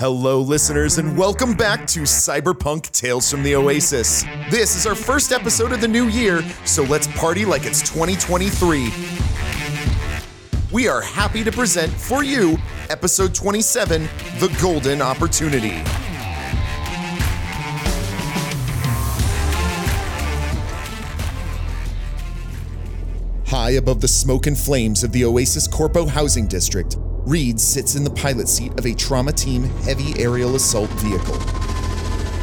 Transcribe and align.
Hello, 0.00 0.40
listeners, 0.40 0.96
and 0.96 1.14
welcome 1.14 1.52
back 1.52 1.86
to 1.88 2.04
Cyberpunk 2.04 2.90
Tales 2.90 3.30
from 3.30 3.42
the 3.42 3.54
Oasis. 3.54 4.24
This 4.50 4.74
is 4.74 4.86
our 4.86 4.94
first 4.94 5.30
episode 5.30 5.72
of 5.72 5.82
the 5.82 5.88
new 5.88 6.08
year, 6.08 6.42
so 6.64 6.84
let's 6.84 7.06
party 7.18 7.44
like 7.44 7.66
it's 7.66 7.82
2023. 7.82 8.90
We 10.72 10.88
are 10.88 11.02
happy 11.02 11.44
to 11.44 11.52
present 11.52 11.92
for 11.92 12.24
you 12.24 12.56
episode 12.88 13.34
27 13.34 14.08
The 14.38 14.48
Golden 14.58 15.02
Opportunity. 15.02 15.82
High 23.46 23.72
above 23.72 24.00
the 24.00 24.08
smoke 24.08 24.46
and 24.46 24.56
flames 24.56 25.04
of 25.04 25.12
the 25.12 25.26
Oasis 25.26 25.68
Corpo 25.68 26.06
housing 26.06 26.46
district, 26.46 26.96
Reed 27.26 27.60
sits 27.60 27.94
in 27.94 28.04
the 28.04 28.10
pilot 28.10 28.48
seat 28.48 28.78
of 28.78 28.86
a 28.86 28.94
trauma 28.94 29.32
team 29.32 29.64
heavy 29.84 30.20
aerial 30.20 30.56
assault 30.56 30.90
vehicle. 30.94 31.38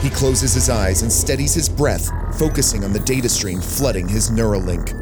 He 0.02 0.10
closes 0.12 0.54
his 0.54 0.70
eyes 0.70 1.02
and 1.02 1.12
steadies 1.12 1.56
his 1.56 1.68
breath, 1.68 2.10
focusing 2.38 2.84
on 2.84 2.94
the 2.94 3.00
data 3.00 3.28
stream 3.28 3.60
flooding 3.60 4.08
his 4.08 4.30
Neuralink. 4.30 4.94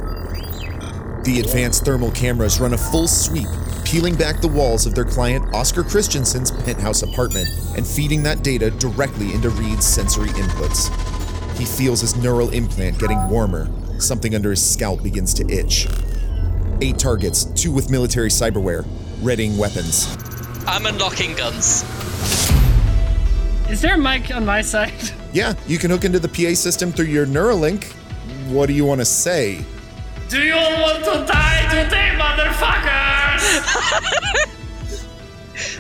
The 1.26 1.42
advanced 1.42 1.84
thermal 1.84 2.12
cameras 2.12 2.60
run 2.60 2.74
a 2.74 2.78
full 2.78 3.08
sweep, 3.08 3.48
peeling 3.84 4.16
back 4.16 4.40
the 4.40 4.48
walls 4.48 4.86
of 4.86 4.96
their 4.96 5.06
client 5.06 5.54
Oscar 5.54 5.84
Christensen's 5.84 6.52
penthouse 6.52 7.04
apartment 7.04 7.48
and 7.76 7.86
feeding 7.86 8.24
that 8.24 8.44
data 8.44 8.72
directly 8.72 9.34
into 9.34 9.50
Reed's 9.50 9.86
sensory 9.86 10.30
inputs. 10.30 10.90
He 11.58 11.66
feels 11.66 12.02
his 12.02 12.16
neural 12.16 12.50
implant 12.52 13.00
getting 13.00 13.30
warmer. 13.30 13.70
Something 14.00 14.36
under 14.36 14.52
his 14.52 14.64
scalp 14.64 15.04
begins 15.04 15.34
to 15.36 15.50
itch. 15.50 15.88
Eight 16.82 16.98
targets, 16.98 17.46
two 17.46 17.72
with 17.72 17.90
military 17.90 18.30
cyberware, 18.30 18.86
readying 19.26 19.58
weapons. 19.58 20.16
I'm 20.68 20.86
unlocking 20.86 21.36
guns. 21.36 21.84
Is 23.70 23.82
there 23.82 23.96
a 23.96 23.98
mic 23.98 24.30
on 24.34 24.46
my 24.46 24.62
side? 24.62 24.94
Yeah, 25.36 25.54
you 25.68 25.78
can 25.80 25.92
hook 25.92 26.06
into 26.06 26.18
the 26.18 26.30
PA 26.30 26.54
system 26.56 26.94
through 26.94 27.08
your 27.08 27.26
Neuralink. 27.26 27.92
What 28.48 28.68
do 28.68 28.74
you 28.74 28.86
want 28.86 29.02
to 29.02 29.06
say? 29.06 29.66
Do 30.30 30.42
you 30.42 30.54
all 30.54 30.82
want 30.82 31.04
to 31.04 31.26
die 31.30 31.84
today, 31.84 32.16
motherfuckers? 32.18 33.44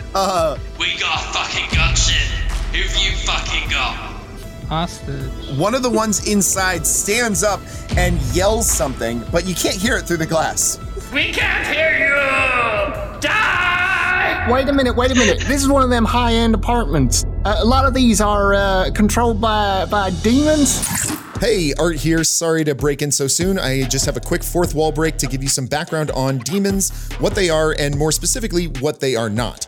Uh, 0.14 0.58
We 0.77 0.98
got 1.00 1.20
fucking 1.33 1.70
gun 1.73 1.95
shit. 1.95 2.27
Who've 2.73 2.98
you 3.03 3.11
fucking 3.25 3.70
got? 3.70 3.95
Hostage. 4.67 5.58
one 5.58 5.73
of 5.73 5.81
the 5.83 5.89
ones 5.89 6.27
inside 6.27 6.86
stands 6.86 7.42
up 7.44 7.61
and 7.95 8.20
yells 8.36 8.70
something, 8.70 9.23
but 9.31 9.45
you 9.45 9.55
can't 9.55 9.75
hear 9.77 9.95
it 9.95 10.03
through 10.05 10.17
the 10.17 10.25
glass. 10.25 10.80
we 11.14 11.31
can't 11.31 11.66
hear 11.73 11.92
you! 12.09 12.75
Die! 13.21 14.52
Wait 14.52 14.69
a 14.69 14.73
minute, 14.73 14.95
wait 14.95 15.11
a 15.11 15.16
minute. 15.16 15.39
This 15.41 15.61
is 15.61 15.67
one 15.67 15.83
of 15.83 15.89
them 15.89 16.05
high 16.05 16.33
end 16.33 16.53
apartments. 16.53 17.25
Uh, 17.44 17.55
a 17.59 17.66
lot 17.66 17.85
of 17.85 17.94
these 17.94 18.21
are 18.21 18.53
uh, 18.53 18.91
controlled 18.94 19.41
by, 19.41 19.85
by 19.85 20.11
demons. 20.23 20.80
Hey, 21.39 21.73
Art 21.77 21.97
here. 21.97 22.23
Sorry 22.23 22.63
to 22.63 22.73
break 22.73 23.02
in 23.02 23.11
so 23.11 23.27
soon. 23.27 23.59
I 23.59 23.83
just 23.83 24.05
have 24.05 24.17
a 24.17 24.21
quick 24.21 24.43
fourth 24.43 24.73
wall 24.73 24.91
break 24.91 25.17
to 25.17 25.27
give 25.27 25.43
you 25.43 25.49
some 25.49 25.66
background 25.66 26.11
on 26.11 26.38
demons, 26.39 27.11
what 27.19 27.36
they 27.36 27.49
are, 27.49 27.75
and 27.77 27.97
more 27.97 28.11
specifically, 28.11 28.67
what 28.67 28.99
they 28.99 29.16
are 29.16 29.30
not. 29.30 29.67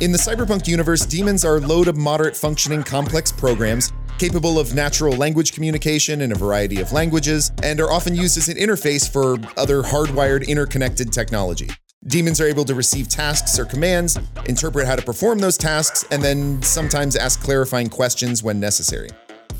In 0.00 0.10
the 0.10 0.18
cyberpunk 0.18 0.66
universe, 0.66 1.06
demons 1.06 1.44
are 1.44 1.60
low 1.60 1.84
to 1.84 1.92
moderate 1.92 2.36
functioning 2.36 2.82
complex 2.82 3.30
programs 3.30 3.92
capable 4.18 4.58
of 4.58 4.74
natural 4.74 5.14
language 5.14 5.52
communication 5.52 6.20
in 6.20 6.32
a 6.32 6.34
variety 6.34 6.80
of 6.80 6.92
languages 6.92 7.52
and 7.62 7.80
are 7.80 7.90
often 7.90 8.14
used 8.14 8.36
as 8.38 8.48
an 8.48 8.56
interface 8.56 9.10
for 9.10 9.38
other 9.56 9.82
hardwired 9.82 10.46
interconnected 10.46 11.12
technology. 11.12 11.68
Demons 12.06 12.38
are 12.38 12.46
able 12.46 12.66
to 12.66 12.74
receive 12.74 13.08
tasks 13.08 13.58
or 13.58 13.64
commands, 13.64 14.18
interpret 14.44 14.86
how 14.86 14.94
to 14.94 15.00
perform 15.00 15.38
those 15.38 15.56
tasks, 15.56 16.04
and 16.10 16.22
then 16.22 16.60
sometimes 16.62 17.16
ask 17.16 17.42
clarifying 17.42 17.88
questions 17.88 18.42
when 18.42 18.60
necessary. 18.60 19.08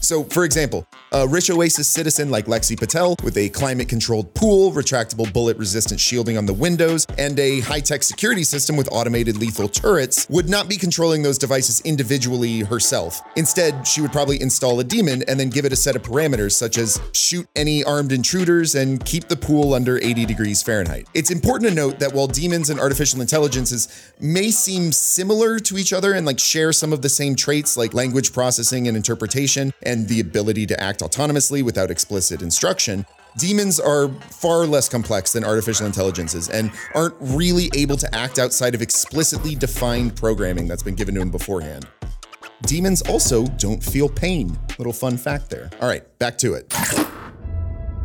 So, 0.04 0.22
for 0.24 0.44
example, 0.44 0.86
a 1.12 1.26
rich 1.26 1.48
Oasis 1.48 1.88
citizen 1.88 2.30
like 2.30 2.44
Lexi 2.44 2.78
Patel 2.78 3.16
with 3.24 3.38
a 3.38 3.48
climate 3.48 3.88
controlled 3.88 4.34
pool, 4.34 4.70
retractable 4.70 5.32
bullet 5.32 5.56
resistant 5.56 5.98
shielding 5.98 6.36
on 6.36 6.44
the 6.44 6.52
windows, 6.52 7.06
and 7.16 7.38
a 7.40 7.60
high 7.60 7.80
tech 7.80 8.02
security 8.02 8.44
system 8.44 8.76
with 8.76 8.86
automated 8.92 9.38
lethal 9.38 9.66
turrets 9.66 10.26
would 10.28 10.46
not 10.46 10.68
be 10.68 10.76
controlling 10.76 11.22
those 11.22 11.38
devices 11.38 11.80
individually 11.86 12.60
herself. 12.60 13.22
Instead, 13.36 13.86
she 13.86 14.02
would 14.02 14.12
probably 14.12 14.42
install 14.42 14.78
a 14.78 14.84
demon 14.84 15.22
and 15.26 15.40
then 15.40 15.48
give 15.48 15.64
it 15.64 15.72
a 15.72 15.76
set 15.76 15.96
of 15.96 16.02
parameters 16.02 16.52
such 16.52 16.76
as 16.76 17.00
shoot 17.12 17.48
any 17.56 17.82
armed 17.84 18.12
intruders 18.12 18.74
and 18.74 19.02
keep 19.06 19.28
the 19.28 19.36
pool 19.36 19.72
under 19.72 19.96
80 19.96 20.26
degrees 20.26 20.62
Fahrenheit. 20.62 21.08
It's 21.14 21.30
important 21.30 21.70
to 21.70 21.74
note 21.74 21.98
that 22.00 22.12
while 22.12 22.26
demons 22.26 22.68
and 22.68 22.78
artificial 22.78 23.22
intelligences 23.22 24.12
may 24.20 24.50
seem 24.50 24.92
similar 24.92 25.58
to 25.60 25.78
each 25.78 25.94
other 25.94 26.12
and 26.12 26.26
like 26.26 26.38
share 26.38 26.74
some 26.74 26.92
of 26.92 27.00
the 27.00 27.08
same 27.08 27.34
traits 27.36 27.78
like 27.78 27.94
language 27.94 28.34
processing 28.34 28.86
and 28.86 28.98
interpretation 28.98 29.72
and 29.82 29.93
the 30.02 30.20
ability 30.20 30.66
to 30.66 30.80
act 30.80 31.00
autonomously 31.00 31.62
without 31.62 31.90
explicit 31.90 32.42
instruction, 32.42 33.06
demons 33.38 33.80
are 33.80 34.08
far 34.30 34.66
less 34.66 34.88
complex 34.88 35.32
than 35.32 35.44
artificial 35.44 35.86
intelligences 35.86 36.48
and 36.50 36.70
aren't 36.94 37.14
really 37.20 37.70
able 37.74 37.96
to 37.96 38.14
act 38.14 38.38
outside 38.38 38.74
of 38.74 38.82
explicitly 38.82 39.54
defined 39.54 40.16
programming 40.16 40.68
that's 40.68 40.82
been 40.82 40.94
given 40.94 41.14
to 41.14 41.20
them 41.20 41.30
beforehand. 41.30 41.86
Demons 42.62 43.02
also 43.02 43.46
don't 43.46 43.82
feel 43.82 44.08
pain. 44.08 44.56
Little 44.78 44.92
fun 44.92 45.16
fact 45.16 45.50
there. 45.50 45.70
All 45.80 45.88
right, 45.88 46.02
back 46.18 46.38
to 46.38 46.54
it. 46.54 46.72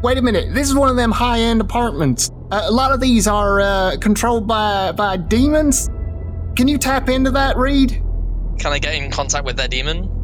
Wait 0.01 0.17
a 0.17 0.21
minute. 0.21 0.53
This 0.53 0.69
is 0.69 0.75
one 0.75 0.89
of 0.89 0.95
them 0.95 1.11
high 1.11 1.39
end 1.39 1.61
apartments. 1.61 2.29
Uh, 2.51 2.61
a 2.65 2.71
lot 2.71 2.91
of 2.91 2.99
these 2.99 3.27
are 3.27 3.61
uh, 3.61 3.97
controlled 3.99 4.47
by, 4.47 4.91
by 4.93 5.17
demons. 5.17 5.89
Can 6.55 6.67
you 6.67 6.77
tap 6.77 7.09
into 7.09 7.31
that, 7.31 7.57
Reed? 7.57 7.91
Can 8.59 8.73
I 8.73 8.79
get 8.79 8.95
in 8.95 9.11
contact 9.11 9.45
with 9.45 9.55
their 9.55 9.67
demon? 9.67 10.18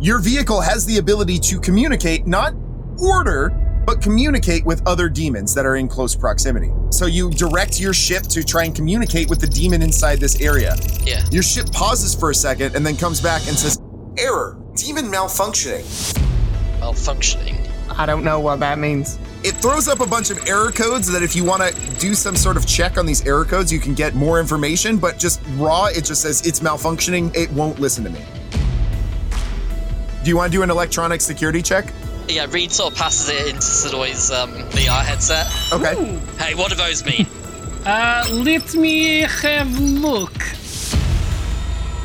Your 0.00 0.18
vehicle 0.18 0.60
has 0.60 0.84
the 0.84 0.98
ability 0.98 1.38
to 1.38 1.60
communicate, 1.60 2.26
not 2.26 2.54
order, 2.98 3.50
but 3.86 4.02
communicate 4.02 4.64
with 4.64 4.82
other 4.86 5.08
demons 5.08 5.54
that 5.54 5.64
are 5.64 5.76
in 5.76 5.86
close 5.88 6.16
proximity. 6.16 6.72
So 6.90 7.06
you 7.06 7.30
direct 7.30 7.80
your 7.80 7.94
ship 7.94 8.24
to 8.24 8.42
try 8.42 8.64
and 8.64 8.74
communicate 8.74 9.30
with 9.30 9.40
the 9.40 9.46
demon 9.46 9.82
inside 9.82 10.18
this 10.18 10.40
area. 10.40 10.74
Yeah. 11.04 11.24
Your 11.30 11.44
ship 11.44 11.70
pauses 11.70 12.14
for 12.14 12.30
a 12.30 12.34
second 12.34 12.74
and 12.74 12.84
then 12.84 12.96
comes 12.96 13.20
back 13.20 13.46
and 13.46 13.56
says, 13.56 13.80
Error, 14.18 14.58
demon 14.74 15.06
malfunctioning. 15.06 15.84
Malfunctioning. 16.80 17.56
I 17.96 18.04
don't 18.04 18.24
know 18.24 18.40
what 18.40 18.58
that 18.60 18.78
means. 18.78 19.18
It 19.44 19.52
throws 19.52 19.86
up 19.86 20.00
a 20.00 20.06
bunch 20.06 20.30
of 20.30 20.44
error 20.48 20.72
codes 20.72 21.10
that 21.12 21.22
if 21.22 21.36
you 21.36 21.44
want 21.44 21.62
to 21.62 21.90
do 22.00 22.14
some 22.14 22.34
sort 22.34 22.56
of 22.56 22.66
check 22.66 22.98
on 22.98 23.06
these 23.06 23.24
error 23.26 23.44
codes, 23.44 23.72
you 23.72 23.78
can 23.78 23.94
get 23.94 24.14
more 24.14 24.40
information, 24.40 24.96
but 24.96 25.18
just 25.18 25.40
raw, 25.56 25.86
it 25.86 26.04
just 26.04 26.22
says 26.22 26.44
it's 26.44 26.60
malfunctioning. 26.60 27.34
It 27.36 27.50
won't 27.52 27.78
listen 27.78 28.02
to 28.04 28.10
me. 28.10 28.24
Do 30.24 30.30
you 30.30 30.38
want 30.38 30.50
to 30.50 30.58
do 30.58 30.62
an 30.62 30.70
electronic 30.70 31.20
security 31.20 31.60
check? 31.60 31.92
Yeah, 32.28 32.46
Reed 32.48 32.72
sort 32.72 32.94
of 32.94 32.98
passes 32.98 33.28
it 33.28 33.48
into 33.48 33.60
Sadoy's 33.60 34.30
um, 34.30 34.52
VR 34.70 35.04
headset. 35.04 35.46
Okay. 35.70 36.18
Hey, 36.38 36.54
what 36.54 36.70
do 36.70 36.76
those 36.76 37.04
mean? 37.04 37.26
Uh, 37.86 38.26
let 38.32 38.74
me 38.74 39.18
have 39.20 39.78
a 39.78 39.82
look. 39.82 40.32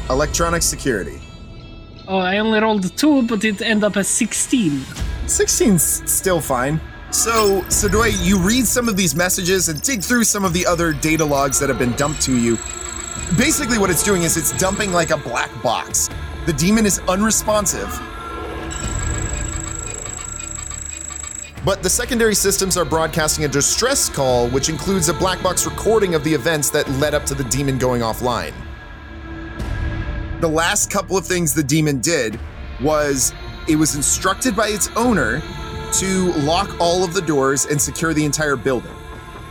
Electronic 0.09 0.61
security. 0.61 1.21
Oh, 2.05 2.17
I 2.17 2.39
only 2.39 2.59
rolled 2.59 2.97
two, 2.97 3.21
but 3.21 3.45
it 3.45 3.61
ended 3.61 3.85
up 3.85 3.95
as 3.95 4.09
16. 4.09 4.71
16's 5.27 6.11
still 6.11 6.41
fine. 6.41 6.81
So, 7.11 7.61
Sadoy, 7.69 8.11
you 8.21 8.39
read 8.39 8.67
some 8.67 8.89
of 8.89 8.97
these 8.97 9.15
messages 9.15 9.69
and 9.69 9.81
dig 9.81 10.03
through 10.03 10.25
some 10.25 10.43
of 10.43 10.51
the 10.51 10.65
other 10.65 10.91
data 10.91 11.23
logs 11.23 11.57
that 11.59 11.69
have 11.69 11.79
been 11.79 11.93
dumped 11.93 12.21
to 12.23 12.37
you. 12.37 12.57
Basically, 13.37 13.77
what 13.77 13.89
it's 13.89 14.03
doing 14.03 14.23
is 14.23 14.35
it's 14.35 14.51
dumping 14.59 14.91
like 14.91 15.11
a 15.11 15.17
black 15.17 15.49
box. 15.63 16.09
The 16.49 16.53
demon 16.53 16.87
is 16.87 16.97
unresponsive. 17.07 17.87
But 21.63 21.83
the 21.83 21.89
secondary 21.91 22.33
systems 22.33 22.75
are 22.75 22.85
broadcasting 22.85 23.45
a 23.45 23.47
distress 23.47 24.09
call, 24.09 24.49
which 24.49 24.67
includes 24.67 25.09
a 25.09 25.13
black 25.13 25.43
box 25.43 25.67
recording 25.67 26.15
of 26.15 26.23
the 26.23 26.33
events 26.33 26.71
that 26.71 26.89
led 26.93 27.13
up 27.13 27.23
to 27.25 27.35
the 27.35 27.43
demon 27.43 27.77
going 27.77 28.01
offline. 28.01 28.55
The 30.39 30.49
last 30.49 30.89
couple 30.89 31.15
of 31.15 31.23
things 31.23 31.53
the 31.53 31.61
demon 31.61 31.99
did 31.99 32.39
was 32.81 33.31
it 33.67 33.75
was 33.75 33.93
instructed 33.93 34.55
by 34.55 34.69
its 34.69 34.89
owner 34.95 35.43
to 35.99 36.33
lock 36.37 36.75
all 36.79 37.03
of 37.03 37.13
the 37.13 37.21
doors 37.21 37.67
and 37.67 37.79
secure 37.79 38.15
the 38.15 38.25
entire 38.25 38.55
building. 38.55 38.95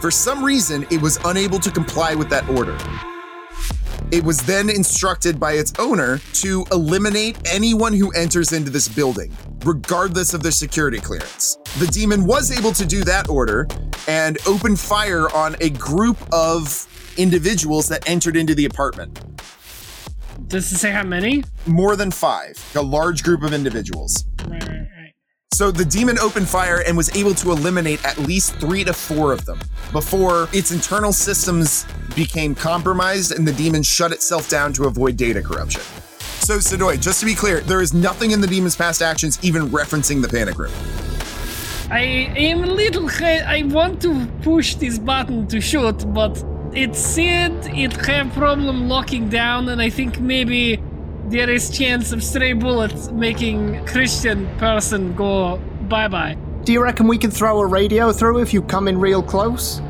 For 0.00 0.10
some 0.10 0.42
reason, 0.42 0.84
it 0.90 1.00
was 1.00 1.20
unable 1.24 1.60
to 1.60 1.70
comply 1.70 2.16
with 2.16 2.28
that 2.30 2.48
order. 2.48 2.76
It 4.10 4.24
was 4.24 4.38
then 4.38 4.70
instructed 4.70 5.38
by 5.38 5.52
its 5.52 5.74
owner 5.78 6.18
to 6.34 6.64
eliminate 6.72 7.36
anyone 7.46 7.92
who 7.92 8.10
enters 8.12 8.52
into 8.52 8.70
this 8.70 8.88
building, 8.88 9.36
regardless 9.66 10.32
of 10.32 10.42
their 10.42 10.52
security 10.52 10.98
clearance. 10.98 11.58
The 11.78 11.88
demon 11.88 12.24
was 12.24 12.50
able 12.50 12.72
to 12.72 12.86
do 12.86 13.04
that 13.04 13.28
order 13.28 13.68
and 14.06 14.38
open 14.46 14.76
fire 14.76 15.28
on 15.36 15.56
a 15.60 15.68
group 15.68 16.16
of 16.32 16.86
individuals 17.18 17.86
that 17.88 18.08
entered 18.08 18.36
into 18.38 18.54
the 18.54 18.64
apartment. 18.64 19.20
Does 20.46 20.72
it 20.72 20.78
say 20.78 20.90
how 20.90 21.02
many? 21.02 21.44
More 21.66 21.94
than 21.94 22.10
five, 22.10 22.56
a 22.74 22.80
large 22.80 23.22
group 23.22 23.42
of 23.42 23.52
individuals. 23.52 24.24
Right, 24.46 24.62
right, 24.66 24.70
right. 24.70 24.97
So 25.58 25.72
the 25.72 25.84
demon 25.84 26.20
opened 26.20 26.48
fire 26.48 26.84
and 26.86 26.96
was 26.96 27.10
able 27.16 27.34
to 27.34 27.50
eliminate 27.50 28.04
at 28.04 28.16
least 28.18 28.54
three 28.60 28.84
to 28.84 28.92
four 28.92 29.32
of 29.32 29.44
them 29.44 29.58
before 29.92 30.48
its 30.52 30.70
internal 30.70 31.12
systems 31.12 31.84
became 32.14 32.54
compromised 32.54 33.32
and 33.32 33.48
the 33.48 33.52
demon 33.52 33.82
shut 33.82 34.12
itself 34.12 34.48
down 34.48 34.72
to 34.74 34.84
avoid 34.84 35.16
data 35.16 35.42
corruption. 35.42 35.82
So, 36.20 36.58
Sadoy, 36.58 37.00
just 37.00 37.18
to 37.20 37.26
be 37.26 37.34
clear, 37.34 37.60
there 37.60 37.82
is 37.82 37.92
nothing 37.92 38.30
in 38.30 38.40
the 38.40 38.46
demon's 38.46 38.76
past 38.76 39.02
actions 39.02 39.36
even 39.42 39.68
referencing 39.70 40.22
the 40.22 40.28
panic 40.28 40.58
room. 40.58 40.72
I 41.90 42.02
am 42.36 42.62
a 42.62 42.66
little. 42.66 43.08
I 43.10 43.64
want 43.66 44.00
to 44.02 44.26
push 44.42 44.76
this 44.76 44.98
button 44.98 45.48
to 45.48 45.60
shoot, 45.60 46.04
but 46.14 46.40
it 46.72 46.94
said 46.94 47.52
it 47.74 47.94
have 48.06 48.32
problem 48.32 48.88
locking 48.88 49.28
down, 49.28 49.68
and 49.70 49.82
I 49.82 49.90
think 49.90 50.20
maybe 50.20 50.80
there 51.30 51.50
is 51.50 51.70
chance 51.70 52.12
of 52.12 52.22
stray 52.22 52.54
bullets 52.54 53.10
making 53.10 53.84
Christian 53.86 54.46
person 54.58 55.14
go 55.14 55.58
bye 55.82 56.08
bye. 56.08 56.36
Do 56.64 56.72
you 56.72 56.82
reckon 56.82 57.06
we 57.08 57.18
can 57.18 57.30
throw 57.30 57.60
a 57.60 57.66
radio 57.66 58.12
through 58.12 58.40
if 58.40 58.52
you 58.52 58.62
come 58.62 58.88
in 58.88 58.98
real 58.98 59.22
close? 59.22 59.80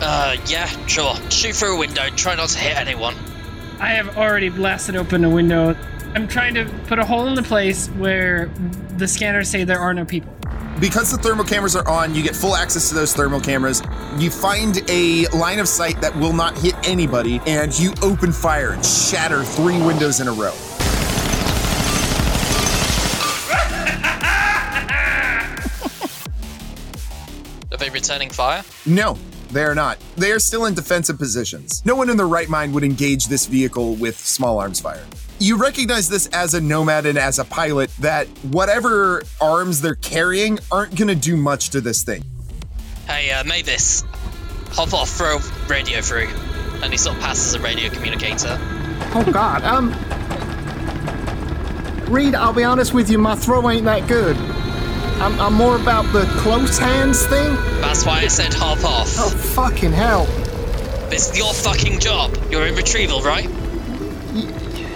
Uh, 0.00 0.36
yeah, 0.46 0.66
sure. 0.86 1.14
Shoot 1.30 1.54
through 1.54 1.76
a 1.76 1.78
window. 1.78 2.08
Try 2.16 2.34
not 2.34 2.48
to 2.50 2.58
hit 2.58 2.76
anyone. 2.76 3.14
I 3.80 3.88
have 3.90 4.16
already 4.16 4.48
blasted 4.48 4.96
open 4.96 5.24
a 5.24 5.30
window. 5.30 5.76
I'm 6.14 6.28
trying 6.28 6.52
to 6.54 6.66
put 6.88 6.98
a 6.98 7.06
hole 7.06 7.26
in 7.26 7.34
the 7.34 7.42
place 7.42 7.88
where 7.88 8.50
the 8.98 9.08
scanners 9.08 9.48
say 9.48 9.64
there 9.64 9.78
are 9.78 9.94
no 9.94 10.04
people. 10.04 10.30
Because 10.78 11.10
the 11.10 11.16
thermal 11.16 11.44
cameras 11.44 11.74
are 11.74 11.88
on, 11.88 12.14
you 12.14 12.22
get 12.22 12.36
full 12.36 12.54
access 12.54 12.90
to 12.90 12.94
those 12.94 13.14
thermal 13.14 13.40
cameras. 13.40 13.82
You 14.18 14.30
find 14.30 14.78
a 14.90 15.26
line 15.28 15.58
of 15.58 15.68
sight 15.68 16.02
that 16.02 16.14
will 16.16 16.34
not 16.34 16.58
hit 16.58 16.74
anybody, 16.86 17.40
and 17.46 17.78
you 17.78 17.94
open 18.02 18.30
fire 18.30 18.72
and 18.72 18.84
shatter 18.84 19.42
three 19.42 19.80
windows 19.80 20.20
in 20.20 20.28
a 20.28 20.32
row. 20.32 20.52
Are 27.70 27.78
they 27.78 27.88
returning 27.88 28.28
fire? 28.28 28.62
No, 28.84 29.16
they 29.50 29.64
are 29.64 29.74
not. 29.74 29.98
They 30.16 30.30
are 30.32 30.38
still 30.38 30.66
in 30.66 30.74
defensive 30.74 31.16
positions. 31.16 31.82
No 31.86 31.96
one 31.96 32.10
in 32.10 32.18
their 32.18 32.28
right 32.28 32.50
mind 32.50 32.74
would 32.74 32.84
engage 32.84 33.28
this 33.28 33.46
vehicle 33.46 33.94
with 33.94 34.18
small 34.18 34.58
arms 34.58 34.78
fire. 34.78 35.06
You 35.42 35.56
recognize 35.56 36.08
this 36.08 36.28
as 36.28 36.54
a 36.54 36.60
nomad 36.60 37.04
and 37.04 37.18
as 37.18 37.40
a 37.40 37.44
pilot 37.44 37.90
that 37.98 38.28
whatever 38.52 39.24
arms 39.40 39.80
they're 39.80 39.96
carrying 39.96 40.60
aren't 40.70 40.94
going 40.94 41.08
to 41.08 41.16
do 41.16 41.36
much 41.36 41.70
to 41.70 41.80
this 41.80 42.04
thing. 42.04 42.22
Hey, 43.08 43.32
uh, 43.32 43.42
Mavis. 43.42 44.04
Hop 44.68 44.94
off, 44.94 45.10
throw 45.10 45.38
radio 45.66 46.00
through. 46.00 46.28
And 46.84 46.92
he 46.92 46.96
sort 46.96 47.16
of 47.16 47.22
passes 47.24 47.54
a 47.54 47.58
radio 47.58 47.90
communicator. 47.90 48.56
Oh 49.16 49.28
God. 49.32 49.64
Um. 49.64 49.88
Reed, 52.08 52.36
I'll 52.36 52.52
be 52.52 52.62
honest 52.62 52.94
with 52.94 53.10
you, 53.10 53.18
my 53.18 53.34
throw 53.34 53.68
ain't 53.68 53.84
that 53.86 54.06
good. 54.06 54.36
I'm, 55.20 55.40
I'm 55.40 55.54
more 55.54 55.74
about 55.74 56.04
the 56.12 56.22
close 56.38 56.78
hands 56.78 57.26
thing. 57.26 57.56
That's 57.80 58.06
why 58.06 58.20
I 58.20 58.28
said 58.28 58.54
hop 58.54 58.84
off. 58.84 59.08
Oh 59.18 59.28
fucking 59.28 59.90
hell! 59.90 60.26
This 61.10 61.32
is 61.32 61.36
your 61.36 61.52
fucking 61.52 61.98
job. 61.98 62.32
You're 62.48 62.68
in 62.68 62.76
retrieval, 62.76 63.22
right? 63.22 63.50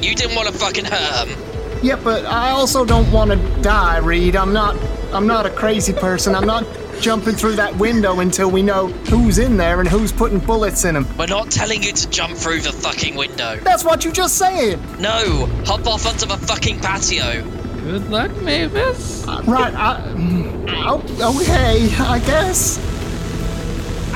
You 0.06 0.14
didn't 0.14 0.36
want 0.36 0.46
to 0.46 0.54
fucking 0.54 0.84
hurt 0.84 1.26
him. 1.26 1.82
Yeah, 1.82 1.96
but 1.96 2.24
I 2.26 2.50
also 2.50 2.84
don't 2.84 3.10
want 3.10 3.32
to 3.32 3.36
die, 3.60 3.98
Reed. 3.98 4.36
I'm 4.36 4.52
not. 4.52 4.76
I'm 5.12 5.26
not 5.26 5.46
a 5.46 5.50
crazy 5.50 5.92
person. 5.92 6.34
I'm 6.36 6.46
not 6.46 6.64
jumping 7.00 7.34
through 7.34 7.56
that 7.56 7.76
window 7.76 8.20
until 8.20 8.48
we 8.48 8.62
know 8.62 8.86
who's 8.86 9.38
in 9.38 9.56
there 9.56 9.80
and 9.80 9.88
who's 9.88 10.12
putting 10.12 10.38
bullets 10.38 10.84
in 10.84 10.94
them. 10.94 11.06
We're 11.18 11.26
not 11.26 11.50
telling 11.50 11.82
you 11.82 11.92
to 11.92 12.08
jump 12.08 12.36
through 12.36 12.60
the 12.60 12.72
fucking 12.72 13.16
window. 13.16 13.58
That's 13.64 13.84
what 13.84 14.04
you 14.04 14.12
just 14.12 14.38
said. 14.38 14.78
No, 15.00 15.46
hop 15.64 15.84
off 15.88 16.06
onto 16.06 16.26
the 16.26 16.36
fucking 16.36 16.78
patio. 16.80 17.42
Good 17.82 18.08
luck, 18.08 18.30
Mavis. 18.42 19.24
Right. 19.26 19.74
I, 19.74 20.00
mm, 20.14 20.66
oh, 20.86 21.40
okay. 21.40 21.92
I 21.98 22.20
guess. 22.20 22.78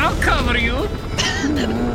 I'll 0.01 0.21
cover 0.23 0.59
you. 0.59 0.89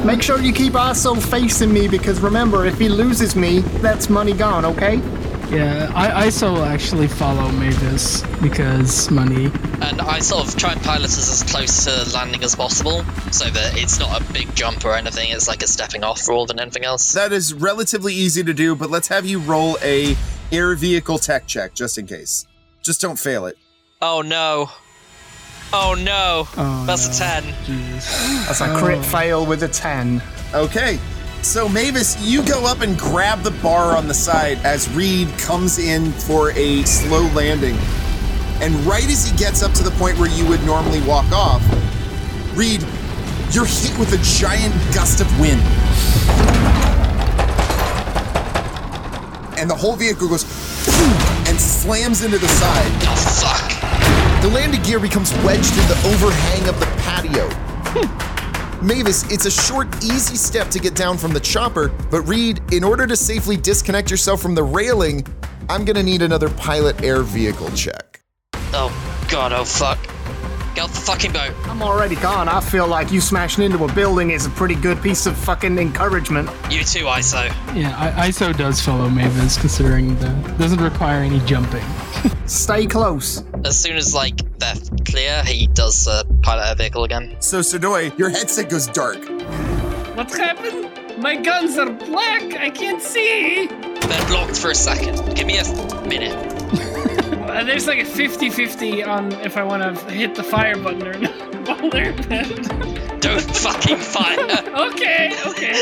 Make 0.05 0.21
sure 0.21 0.39
you 0.39 0.53
keep 0.53 0.73
Aso 0.73 1.21
facing 1.21 1.73
me 1.73 1.87
because 1.87 2.19
remember, 2.19 2.65
if 2.65 2.77
he 2.77 2.89
loses 2.89 3.35
me, 3.35 3.59
that's 3.81 4.09
money 4.09 4.33
gone. 4.33 4.65
Okay. 4.65 5.01
Yeah, 5.49 5.91
I 5.93 6.27
ISO 6.27 6.53
will 6.53 6.63
actually 6.63 7.07
follow 7.07 7.51
Mavis 7.51 8.23
because 8.41 9.11
money. 9.11 9.45
And 9.79 10.01
I 10.01 10.19
sort 10.19 10.47
of 10.47 10.55
try 10.55 10.71
and 10.71 10.81
pilot 10.81 11.05
us 11.05 11.31
as 11.31 11.43
close 11.49 11.85
to 11.85 12.15
landing 12.15 12.43
as 12.43 12.55
possible 12.55 13.03
so 13.31 13.47
that 13.51 13.77
it's 13.77 13.99
not 13.99 14.19
a 14.19 14.33
big 14.33 14.53
jump 14.55 14.83
or 14.83 14.95
anything. 14.95 15.29
It's 15.29 15.47
like 15.47 15.61
a 15.61 15.67
stepping 15.67 16.03
off 16.03 16.27
rule 16.27 16.47
than 16.47 16.59
anything 16.59 16.83
else. 16.83 17.13
That 17.13 17.31
is 17.31 17.53
relatively 17.53 18.13
easy 18.13 18.43
to 18.43 18.53
do, 18.53 18.75
but 18.75 18.89
let's 18.89 19.07
have 19.09 19.25
you 19.27 19.37
roll 19.39 19.77
a 19.83 20.17
air 20.51 20.73
vehicle 20.73 21.19
tech 21.19 21.45
check 21.45 21.75
just 21.75 21.99
in 21.99 22.07
case. 22.07 22.47
Just 22.81 22.99
don't 22.99 23.19
fail 23.19 23.45
it. 23.45 23.55
Oh 24.01 24.21
no. 24.21 24.71
Oh 25.73 25.95
no. 25.97 26.47
Oh, 26.57 26.85
That's 26.85 27.19
no. 27.19 27.25
a 27.25 27.41
10. 27.41 27.43
Jeez. 27.65 28.47
That's 28.47 28.61
a 28.61 28.77
crit 28.77 28.99
oh. 28.99 29.03
fail 29.03 29.45
with 29.45 29.63
a 29.63 29.67
ten. 29.67 30.21
Okay. 30.53 30.99
So 31.41 31.69
Mavis, 31.69 32.19
you 32.21 32.43
go 32.43 32.65
up 32.65 32.81
and 32.81 32.97
grab 32.97 33.41
the 33.41 33.51
bar 33.51 33.95
on 33.95 34.07
the 34.07 34.13
side 34.13 34.57
as 34.65 34.89
Reed 34.95 35.29
comes 35.37 35.77
in 35.77 36.11
for 36.11 36.51
a 36.51 36.81
slow 36.83 37.21
landing. 37.33 37.75
And 38.61 38.73
right 38.85 39.03
as 39.03 39.29
he 39.29 39.37
gets 39.37 39.61
up 39.61 39.73
to 39.73 39.83
the 39.83 39.91
point 39.91 40.17
where 40.17 40.29
you 40.29 40.47
would 40.47 40.63
normally 40.65 41.01
walk 41.01 41.31
off, 41.31 41.61
Reed, 42.55 42.81
you're 43.51 43.65
hit 43.65 43.97
with 43.99 44.13
a 44.13 44.17
giant 44.23 44.73
gust 44.93 45.21
of 45.21 45.39
wind. 45.39 45.61
And 49.59 49.69
the 49.69 49.75
whole 49.75 49.95
vehicle 49.95 50.29
goes 50.29 50.43
and 51.47 51.59
slams 51.59 52.23
into 52.23 52.37
the 52.37 52.47
side. 52.47 52.91
Oh 53.03 53.15
fuck. 53.41 53.74
The 54.45 54.51
landing 54.51 54.83
gear 54.83 54.99
becomes 54.99 55.33
wedged 55.43 55.71
in 55.71 55.87
the 55.87 55.99
overhang 56.05 56.69
of 56.69 56.79
the 56.79 56.85
patio. 57.01 57.49
Hmm. 57.95 58.85
Mavis, 58.85 59.23
it's 59.31 59.47
a 59.47 59.49
short, 59.49 59.87
easy 60.03 60.35
step 60.35 60.69
to 60.69 60.77
get 60.77 60.93
down 60.93 61.17
from 61.17 61.33
the 61.33 61.39
chopper, 61.39 61.87
but 62.11 62.21
Reed, 62.21 62.61
in 62.71 62.83
order 62.83 63.07
to 63.07 63.15
safely 63.15 63.57
disconnect 63.57 64.11
yourself 64.11 64.43
from 64.43 64.53
the 64.53 64.61
railing, 64.61 65.25
I'm 65.67 65.83
gonna 65.83 66.03
need 66.03 66.21
another 66.21 66.51
pilot 66.51 67.01
air 67.03 67.23
vehicle 67.23 67.71
check. 67.71 68.21
Oh 68.71 68.93
god, 69.31 69.51
oh 69.51 69.65
fuck. 69.65 69.97
Get 70.75 70.83
off 70.83 70.93
the 70.93 70.99
fucking 70.99 71.31
boat. 71.31 71.53
I'm 71.69 71.81
already 71.81 72.15
gone. 72.15 72.49
I 72.49 72.59
feel 72.59 72.85
like 72.85 73.09
you 73.09 73.21
smashing 73.21 73.63
into 73.63 73.85
a 73.85 73.93
building 73.93 74.31
is 74.31 74.45
a 74.45 74.49
pretty 74.49 74.75
good 74.75 75.01
piece 75.01 75.25
of 75.25 75.37
fucking 75.37 75.77
encouragement. 75.77 76.49
You 76.69 76.83
too, 76.83 77.05
ISO. 77.05 77.45
Yeah, 77.73 77.95
I, 77.97 78.27
ISO 78.27 78.55
does 78.57 78.81
follow 78.81 79.09
Mavis 79.09 79.57
considering 79.57 80.19
that 80.19 80.57
doesn't 80.57 80.81
require 80.81 81.23
any 81.23 81.39
jumping. 81.45 81.83
Stay 82.45 82.87
close. 82.87 83.45
As 83.63 83.79
soon 83.79 83.95
as 83.95 84.13
like 84.13 84.35
they're 84.59 84.75
clear, 85.05 85.45
he 85.45 85.67
does 85.67 86.09
uh, 86.09 86.23
pilot 86.41 86.69
a 86.69 86.75
vehicle 86.75 87.05
again. 87.05 87.37
So, 87.39 87.61
Sadoy, 87.61 88.15
your 88.19 88.29
headset 88.29 88.69
goes 88.69 88.87
dark. 88.87 89.17
What 90.17 90.29
happened? 90.33 91.21
My 91.21 91.37
guns 91.37 91.77
are 91.77 91.89
black. 91.89 92.53
I 92.53 92.69
can't 92.69 93.01
see. 93.01 93.67
They're 93.67 94.27
blocked 94.27 94.57
for 94.57 94.71
a 94.71 94.75
second. 94.75 95.35
Give 95.37 95.47
me 95.47 95.57
a 95.57 95.63
minute. 96.05 96.54
Uh, 97.55 97.63
there's 97.63 97.87
like 97.87 97.99
a 97.99 98.03
50-50 98.03 99.07
on 99.07 99.31
if 99.39 99.55
I 99.55 99.63
want 99.63 99.81
to 99.81 100.11
hit 100.11 100.35
the 100.35 100.43
fire 100.43 100.75
button 100.75 101.07
or 101.07 101.17
not 101.17 101.67
while 101.69 101.89
they're 101.89 102.11
dead. 102.11 102.49
Don't 103.21 103.39
fucking 103.39 103.95
fire. 103.95 104.37
okay, 104.91 105.31
okay. 105.47 105.81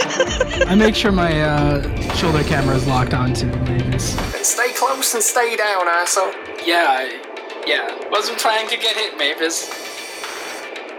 I 0.67 0.75
make 0.75 0.93
sure 0.93 1.11
my 1.11 1.41
uh, 1.41 1.81
shoulder 2.13 2.43
camera 2.43 2.75
is 2.75 2.85
locked 2.85 3.15
onto 3.15 3.47
Mavis. 3.47 4.15
Stay 4.47 4.71
close 4.73 5.15
and 5.15 5.23
stay 5.23 5.55
down, 5.55 5.87
asshole. 5.87 6.31
Yeah, 6.63 6.85
I, 6.89 7.63
yeah. 7.65 8.07
Wasn't 8.11 8.37
planning 8.37 8.69
to 8.69 8.77
get 8.77 8.95
hit, 8.95 9.17
Mavis. 9.17 9.67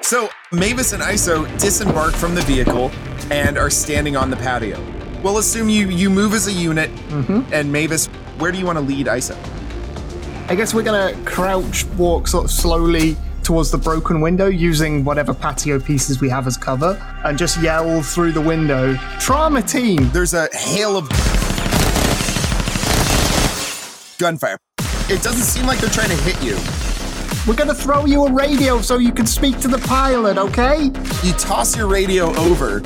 So, 0.03 0.29
Mavis 0.51 0.93
and 0.93 1.05
ISO 1.05 1.47
disembark 1.61 2.15
from 2.15 2.35
the 2.35 2.43
vehicle 2.43 2.91
and 3.31 3.57
are 3.57 3.71
standing 3.71 4.17
on 4.17 4.29
the 4.29 4.37
patio. 4.37 4.85
We'll 5.23 5.39
assume 5.39 5.69
you 5.69 5.89
you 5.89 6.11
move 6.11 6.35
as 6.35 6.49
a 6.49 6.53
unit, 6.53 6.91
and 7.53 7.71
Mavis, 7.71 8.07
where 8.39 8.51
do 8.51 8.59
you 8.59 8.67
want 8.67 8.79
to 8.79 8.85
lead 8.85 9.07
ISO? 9.07 9.39
I 10.47 10.55
guess 10.55 10.75
we're 10.75 10.83
gonna 10.83 11.15
crouch 11.25 11.87
walk 11.97 12.29
sort 12.29 12.45
of 12.45 12.51
slowly 12.51 13.17
towards 13.43 13.71
the 13.71 13.79
broken 13.79 14.21
window 14.21 14.47
using 14.47 15.03
whatever 15.03 15.33
patio 15.33 15.81
pieces 15.81 16.21
we 16.21 16.29
have 16.29 16.47
as 16.47 16.59
cover 16.59 17.01
and 17.25 17.39
just 17.39 17.63
yell 17.63 18.03
through 18.03 18.33
the 18.33 18.41
window, 18.41 18.95
Trauma 19.19 19.63
team! 19.63 20.11
There's 20.11 20.35
a 20.35 20.49
hail 20.55 20.99
of 20.99 21.09
gunfire. 24.19 24.59
It 25.09 25.23
doesn't 25.23 25.45
seem 25.45 25.67
like 25.67 25.79
they're 25.79 25.89
trying 25.89 26.11
to 26.11 26.23
hit 26.23 26.43
you. 26.43 26.57
We're 27.47 27.57
gonna 27.57 27.75
throw 27.75 28.05
you 28.05 28.27
a 28.27 28.33
radio 28.33 28.83
so 28.83 28.99
you 28.99 29.13
can 29.13 29.27
speak 29.27 29.59
to 29.61 29.69
the 29.69 29.79
pilot, 29.79 30.37
okay? 30.37 30.91
You 31.23 31.33
toss 31.33 31.75
your 31.75 31.87
radio 31.87 32.37
over, 32.37 32.81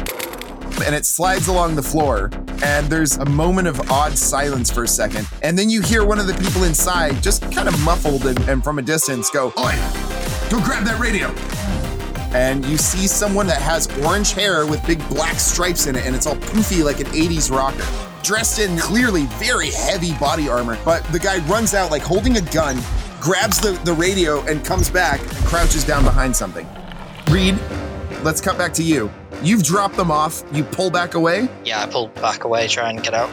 and 0.85 0.95
it 0.95 1.07
slides 1.07 1.49
along 1.49 1.75
the 1.75 1.83
floor. 1.83 2.31
And 2.65 2.87
there's 2.89 3.17
a 3.17 3.25
moment 3.25 3.69
of 3.69 3.91
odd 3.91 4.17
silence 4.17 4.71
for 4.71 4.85
a 4.85 4.89
second. 4.89 5.29
And 5.43 5.59
then 5.59 5.71
you 5.71 5.81
hear 5.83 6.05
one 6.05 6.19
of 6.19 6.27
the 6.27 6.35
people 6.35 6.65
inside, 6.65 7.23
just 7.23 7.43
kind 7.53 7.69
of 7.69 7.81
muffled 7.83 8.27
and, 8.27 8.39
and 8.49 8.63
from 8.63 8.79
a 8.79 8.83
distance, 8.83 9.31
go, 9.31 9.47
Oi, 9.59 9.75
go 10.51 10.61
grab 10.65 10.85
that 10.85 10.99
radio. 11.01 11.29
And 12.37 12.65
you 12.67 12.77
see 12.77 13.07
someone 13.07 13.47
that 13.47 13.63
has 13.63 13.87
orange 14.05 14.33
hair 14.33 14.67
with 14.67 14.87
big 14.87 15.07
black 15.09 15.41
stripes 15.41 15.87
in 15.87 15.97
it, 15.97 16.05
and 16.05 16.15
it's 16.15 16.27
all 16.27 16.37
poofy 16.37 16.85
like 16.85 17.01
an 17.01 17.07
80s 17.07 17.51
rocker. 17.51 17.85
Dressed 18.23 18.59
in 18.59 18.77
clearly 18.77 19.25
very 19.39 19.71
heavy 19.71 20.13
body 20.19 20.49
armor, 20.49 20.79
but 20.85 21.03
the 21.05 21.19
guy 21.19 21.39
runs 21.47 21.73
out 21.73 21.91
like 21.91 22.03
holding 22.03 22.37
a 22.37 22.43
gun, 22.43 22.79
grabs 23.21 23.59
the, 23.59 23.81
the 23.85 23.93
radio, 23.95 24.43
and 24.43 24.63
comes 24.65 24.91
back 24.91 25.21
and 25.21 25.47
crouches 25.47 25.85
down 25.85 26.05
behind 26.05 26.37
something. 26.37 26.67
Reed, 27.31 27.59
let's 28.23 28.43
cut 28.43 28.59
back 28.59 28.75
to 28.75 28.83
you. 28.83 29.11
You've 29.43 29.63
dropped 29.63 29.97
them 29.97 30.11
off. 30.11 30.43
You 30.53 30.65
pull 30.65 30.91
back 30.91 31.15
away. 31.15 31.49
Yeah, 31.65 31.83
I 31.83 31.87
pull 31.87 32.09
back 32.09 32.45
away, 32.45 32.69
try 32.69 32.91
and 32.91 33.03
get 33.03 33.15
out. 33.15 33.31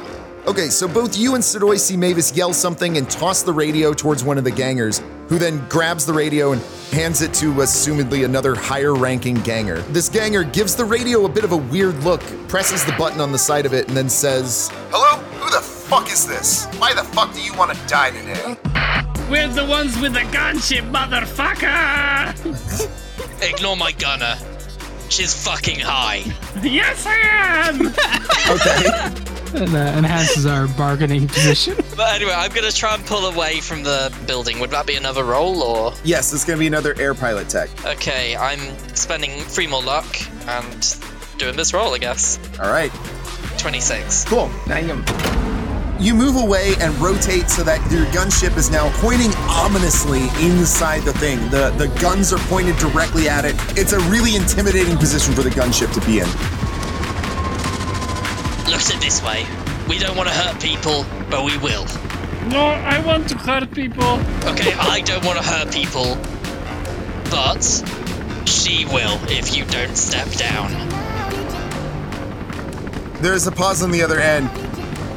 Okay, 0.47 0.69
so 0.69 0.87
both 0.87 1.17
you 1.17 1.33
and 1.33 1.43
Sidoi 1.43 1.79
see 1.79 1.97
Mavis 1.97 2.35
yell 2.37 2.53
something 2.53 2.97
and 2.97 3.09
toss 3.09 3.41
the 3.41 3.51
radio 3.51 3.93
towards 3.93 4.23
one 4.23 4.37
of 4.37 4.43
the 4.43 4.51
gangers, 4.51 5.01
who 5.27 5.39
then 5.39 5.67
grabs 5.69 6.05
the 6.05 6.13
radio 6.13 6.51
and 6.51 6.61
hands 6.91 7.23
it 7.23 7.33
to 7.35 7.51
assumedly 7.55 8.25
another 8.25 8.53
higher 8.53 8.93
ranking 8.93 9.33
ganger. 9.37 9.79
This 9.89 10.07
ganger 10.07 10.43
gives 10.43 10.75
the 10.75 10.85
radio 10.85 11.25
a 11.25 11.29
bit 11.29 11.43
of 11.43 11.51
a 11.51 11.57
weird 11.57 11.95
look, 12.03 12.21
presses 12.47 12.85
the 12.85 12.91
button 12.91 13.19
on 13.21 13.31
the 13.31 13.39
side 13.39 13.65
of 13.65 13.73
it, 13.73 13.87
and 13.87 13.97
then 13.97 14.07
says, 14.07 14.69
Hello? 14.91 15.17
Who 15.39 15.49
the 15.49 15.61
fuck 15.61 16.11
is 16.11 16.27
this? 16.27 16.67
Why 16.77 16.93
the 16.93 17.03
fuck 17.03 17.33
do 17.33 17.41
you 17.41 17.55
want 17.55 17.73
to 17.75 17.87
die 17.87 18.11
today? 18.11 18.55
We're 19.31 19.47
the 19.47 19.65
ones 19.65 19.99
with 19.99 20.13
the 20.13 20.19
gunship, 20.19 20.91
motherfucker! 20.91 22.35
Ignore 23.41 23.77
my 23.77 23.93
gunner. 23.93 24.37
She's 25.09 25.33
fucking 25.45 25.79
high. 25.79 26.23
yes, 26.63 27.05
I 27.05 27.15
am! 27.69 27.93
Okay. 28.47 28.85
And, 29.63 29.73
uh, 29.73 29.77
enhances 29.97 30.45
our 30.45 30.67
bargaining 30.67 31.27
position. 31.27 31.75
But 31.95 32.13
anyway, 32.13 32.33
I'm 32.35 32.51
gonna 32.53 32.71
try 32.71 32.93
and 32.93 33.05
pull 33.05 33.25
away 33.25 33.61
from 33.61 33.81
the 33.83 34.13
building. 34.27 34.59
Would 34.59 34.69
that 34.71 34.85
be 34.85 34.95
another 34.95 35.23
roll 35.23 35.63
or? 35.63 35.93
Yes, 36.03 36.33
it's 36.33 36.43
going 36.43 36.57
to 36.57 36.59
be 36.59 36.67
another 36.67 36.93
air 36.99 37.13
pilot 37.13 37.47
tech. 37.47 37.69
Okay, 37.85 38.35
I'm 38.35 38.59
spending 38.93 39.39
three 39.39 39.65
more 39.65 39.81
luck 39.81 40.05
and 40.47 40.97
doing 41.37 41.55
this 41.55 41.73
roll, 41.73 41.93
I 41.93 41.99
guess. 41.99 42.37
All 42.59 42.69
right. 42.69 42.91
26. 43.57 44.25
Cool. 44.25 44.51
Damn. 44.67 45.05
You 45.99 46.13
move 46.13 46.35
away 46.35 46.73
and 46.81 46.93
rotate 46.99 47.49
so 47.49 47.63
that 47.63 47.79
your 47.89 48.05
gunship 48.07 48.57
is 48.57 48.69
now 48.69 48.91
pointing 48.99 49.31
ominously 49.47 50.23
inside 50.45 51.03
the 51.03 51.13
thing. 51.13 51.39
The 51.49 51.73
the 51.77 51.87
guns 52.01 52.33
are 52.33 52.39
pointed 52.49 52.75
directly 52.77 53.29
at 53.29 53.45
it. 53.45 53.55
It's 53.77 53.93
a 53.93 53.99
really 54.09 54.35
intimidating 54.35 54.97
position 54.97 55.33
for 55.33 55.41
the 55.41 55.49
gunship 55.49 55.93
to 55.93 56.05
be 56.05 56.19
in. 56.19 56.27
Look 58.69 58.81
at 58.81 58.93
it 58.95 59.01
this 59.01 59.23
way. 59.23 59.45
We 59.87 59.97
don't 59.97 60.17
want 60.17 60.27
to 60.27 60.35
hurt 60.35 60.61
people, 60.61 61.05
but 61.29 61.45
we 61.45 61.57
will. 61.59 61.85
no, 62.49 62.65
I 62.65 63.01
want 63.05 63.29
to 63.29 63.37
hurt 63.37 63.71
people. 63.71 64.19
Okay, 64.51 64.73
I 64.79 64.99
don't 65.01 65.23
want 65.23 65.37
to 65.37 65.43
hurt 65.45 65.71
people, 65.71 66.17
but 67.31 67.63
she 68.45 68.83
will 68.85 69.17
if 69.29 69.55
you 69.55 69.63
don't 69.65 69.95
step 69.95 70.27
down. 70.33 70.71
There's 73.21 73.47
a 73.47 73.51
pause 73.51 73.81
on 73.81 73.91
the 73.91 74.03
other 74.03 74.19
end. 74.19 74.49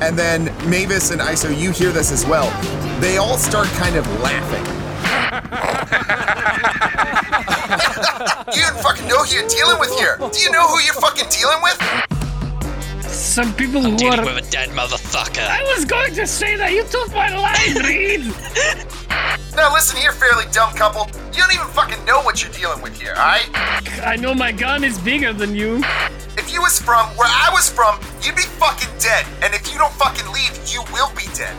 And 0.01 0.17
then 0.19 0.45
Mavis 0.69 1.11
and 1.11 1.21
ISO, 1.21 1.51
you 1.59 1.71
hear 1.73 1.91
this 1.91 2.13
as 2.13 2.25
well. 2.27 2.51
They 3.01 3.17
all 3.19 3.37
start 3.37 3.67
kind 3.69 3.97
of 3.97 4.07
laughing. 4.21 4.65
You 8.55 8.63
didn't 8.65 8.83
fucking 8.83 9.07
know 9.07 9.23
who 9.25 9.35
you're 9.37 9.47
dealing 9.49 9.79
with 9.79 9.91
here. 9.99 10.17
Do 10.19 10.41
you 10.41 10.51
know 10.51 10.67
who 10.67 10.81
you're 10.81 10.95
fucking 10.95 11.27
dealing 11.29 11.61
with? 11.63 11.79
Some 13.05 13.53
people 13.55 13.83
who 13.83 13.95
Dealing 13.97 14.21
are. 14.21 14.25
with 14.25 14.49
a 14.49 14.51
dead 14.51 14.71
motherfucker. 14.71 15.47
I 15.47 15.63
was 15.77 15.85
going 15.85 16.15
to 16.15 16.27
say 16.27 16.57
that 16.57 16.73
you 16.73 16.83
took 16.85 17.13
my 17.13 17.29
line, 17.37 17.77
Reed. 17.85 18.33
Now 19.59 19.75
listen 19.75 19.97
here, 19.97 20.13
fairly 20.13 20.45
dumb 20.53 20.73
couple. 20.75 21.11
You 21.35 21.43
don't 21.43 21.53
even 21.53 21.67
fucking 21.67 22.05
know 22.05 22.23
what 22.23 22.41
you're 22.41 22.53
dealing 22.53 22.81
with 22.81 22.95
here, 23.01 23.11
alright? 23.11 23.51
I 24.07 24.15
know 24.15 24.33
my 24.33 24.53
gun 24.53 24.85
is 24.85 25.01
bigger 25.01 25.33
than 25.33 25.57
you. 25.57 25.83
If 26.39 26.53
you 26.53 26.63
was 26.63 26.81
from 26.81 27.09
where 27.17 27.27
I 27.27 27.51
was 27.53 27.69
from, 27.69 27.99
you'd 28.23 28.37
be 28.37 28.43
fucking 28.63 28.97
dead. 29.01 29.27
And 29.43 29.53
if 29.53 29.67
you 29.73 29.77
don't 29.77 29.93
fucking 29.95 30.31
leave, 30.33 30.55
you 30.71 30.85
will 30.93 31.11
be 31.17 31.25
dead. 31.35 31.57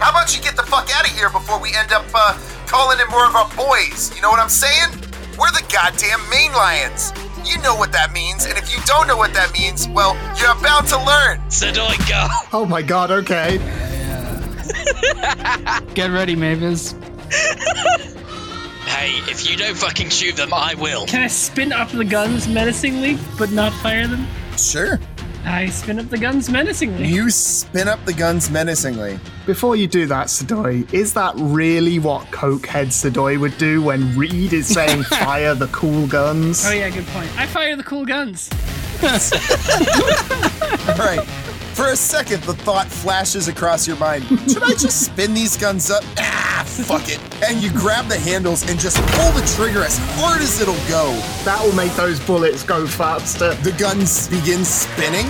How 0.00 0.12
about 0.12 0.34
you 0.34 0.42
get 0.42 0.56
the 0.56 0.62
fuck 0.62 0.88
out 0.96 1.06
of 1.06 1.14
here 1.14 1.28
before 1.28 1.60
we 1.60 1.74
end 1.74 1.92
up 1.92 2.06
uh, 2.14 2.40
calling 2.66 2.98
in 3.00 3.06
more 3.08 3.26
of 3.28 3.36
our 3.36 3.50
boys? 3.54 4.16
You 4.16 4.22
know 4.22 4.30
what 4.30 4.40
I'm 4.40 4.48
saying? 4.48 4.96
We're 5.38 5.52
the 5.52 5.64
goddamn 5.70 6.24
main 6.30 6.52
lions. 6.52 7.12
You 7.44 7.60
know 7.60 7.76
what 7.76 7.92
that 7.92 8.14
means, 8.14 8.46
and 8.46 8.56
if 8.56 8.72
you 8.74 8.82
don't 8.86 9.06
know 9.06 9.16
what 9.18 9.34
that 9.34 9.52
means, 9.52 9.88
well, 9.88 10.16
you're 10.40 10.56
about 10.56 10.86
to 10.88 10.96
learn. 11.04 11.38
Sidoi, 11.52 12.00
go. 12.08 12.26
Oh 12.54 12.64
my 12.64 12.80
god, 12.80 13.10
okay. 13.10 13.58
Get 15.94 16.10
ready, 16.10 16.34
Mavis. 16.34 16.94
Hey, 18.86 19.10
if 19.30 19.48
you 19.48 19.56
don't 19.56 19.76
fucking 19.76 20.10
shoot 20.10 20.36
them, 20.36 20.54
I 20.54 20.74
will. 20.74 21.06
Can 21.06 21.22
I 21.22 21.26
spin 21.26 21.72
up 21.72 21.90
the 21.90 22.04
guns 22.04 22.48
menacingly, 22.48 23.18
but 23.38 23.50
not 23.50 23.72
fire 23.74 24.06
them? 24.06 24.26
Sure. 24.56 24.98
I 25.44 25.66
spin 25.66 25.98
up 26.00 26.08
the 26.08 26.18
guns 26.18 26.50
menacingly. 26.50 27.06
You 27.06 27.30
spin 27.30 27.86
up 27.88 28.04
the 28.04 28.12
guns 28.12 28.50
menacingly. 28.50 29.20
Before 29.44 29.76
you 29.76 29.86
do 29.86 30.06
that, 30.06 30.26
Sadoi, 30.26 30.92
is 30.92 31.14
that 31.14 31.34
really 31.36 32.00
what 32.00 32.24
Cokehead 32.32 32.86
Sadoi 32.86 33.38
would 33.38 33.56
do 33.56 33.80
when 33.82 34.16
Reed 34.16 34.52
is 34.52 34.66
saying 34.66 35.02
fire 35.04 35.54
the 35.54 35.68
cool 35.68 36.08
guns? 36.08 36.66
Oh 36.66 36.72
yeah, 36.72 36.90
good 36.90 37.06
point. 37.06 37.30
I 37.38 37.46
fire 37.46 37.76
the 37.76 37.84
cool 37.84 38.04
guns. 38.04 38.50
All 40.88 40.96
right. 40.96 41.28
For 41.76 41.88
a 41.88 41.96
second, 41.96 42.42
the 42.44 42.54
thought 42.54 42.86
flashes 42.86 43.48
across 43.48 43.86
your 43.86 43.98
mind. 43.98 44.24
Should 44.50 44.62
I 44.62 44.70
just 44.70 45.04
spin 45.04 45.34
these 45.34 45.58
guns 45.58 45.90
up? 45.90 46.02
Ah, 46.16 46.64
fuck 46.66 47.02
it. 47.10 47.20
And 47.46 47.62
you 47.62 47.68
grab 47.70 48.06
the 48.06 48.18
handles 48.18 48.66
and 48.70 48.80
just 48.80 48.96
pull 49.12 49.30
the 49.32 49.46
trigger 49.54 49.82
as 49.82 49.98
hard 50.14 50.40
as 50.40 50.58
it'll 50.58 50.72
go. 50.88 51.12
That 51.44 51.62
will 51.62 51.74
make 51.74 51.92
those 51.92 52.18
bullets 52.18 52.62
go 52.62 52.86
faster. 52.86 53.52
The 53.56 53.72
guns 53.72 54.26
begin 54.28 54.64
spinning 54.64 55.26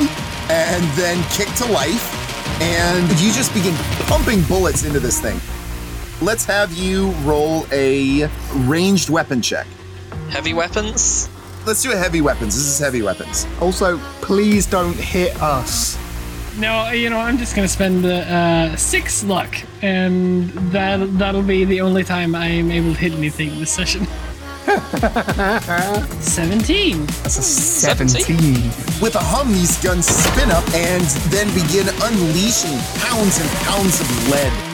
and 0.49 0.85
then 0.97 1.21
kick 1.31 1.49
to 1.57 1.67
life. 1.73 2.63
And 2.63 3.11
you 3.21 3.33
just 3.33 3.53
begin 3.53 3.75
pumping 4.07 4.43
bullets 4.43 4.85
into 4.85 5.01
this 5.01 5.21
thing. 5.21 5.41
Let's 6.25 6.45
have 6.45 6.73
you 6.73 7.11
roll 7.25 7.67
a 7.73 8.29
ranged 8.69 9.11
weapon 9.11 9.43
check. 9.43 9.67
Heavy 10.31 10.55
weapons? 10.55 11.29
Let's 11.67 11.83
do 11.83 11.91
a 11.91 11.97
heavy 11.97 12.21
weapons. 12.21 12.55
This 12.55 12.69
is 12.69 12.79
heavy 12.79 13.03
weapons. 13.03 13.49
Also, 13.61 13.99
please 14.21 14.65
don't 14.65 14.95
hit 14.95 15.35
us. 15.43 15.99
No, 16.59 16.91
you 16.91 17.11
know, 17.11 17.19
I'm 17.19 17.37
just 17.37 17.55
gonna 17.55 17.69
spend 17.69 18.05
uh, 18.07 18.75
six 18.77 19.23
luck, 19.23 19.55
and 19.83 20.49
that 20.73 21.19
that'll 21.19 21.43
be 21.43 21.67
the 21.67 21.83
only 21.83 22.03
time 22.03 22.35
I'm 22.35 22.71
able 22.71 22.95
to 22.95 22.99
hit 22.99 23.13
anything 23.13 23.59
this 23.59 23.71
session. 23.71 24.07
Seventeen. 26.21 27.07
That's 27.07 27.39
a 27.39 27.43
17. 27.43 28.55
With 29.03 29.15
a 29.15 29.21
hum, 29.21 29.53
these 29.53 29.81
guns 29.83 30.07
spin 30.07 30.51
up 30.51 30.65
and 30.75 31.05
then 31.31 31.47
begin 31.55 31.87
unleashing 32.03 32.79
pounds 33.01 33.39
and 33.39 33.51
pounds 33.63 34.01
of 34.01 34.29
lead. 34.31 34.66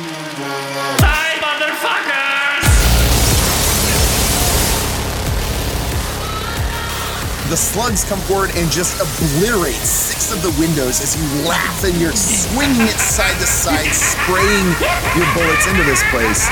The 7.52 7.58
slugs 7.58 8.02
come 8.02 8.18
forward 8.20 8.56
and 8.56 8.72
just 8.72 8.96
obliterate 8.96 9.74
six 9.74 10.32
of 10.32 10.40
the 10.40 10.48
windows 10.58 11.02
as 11.02 11.20
you 11.20 11.44
laugh 11.44 11.84
and 11.84 11.94
you're 12.00 12.16
swinging 12.16 12.88
it 12.88 12.96
side 12.96 13.38
to 13.40 13.46
side, 13.46 13.92
spraying 13.92 14.64
your 15.12 15.28
bullets 15.34 15.66
into 15.68 15.84
this 15.84 16.02
place. 16.08 16.48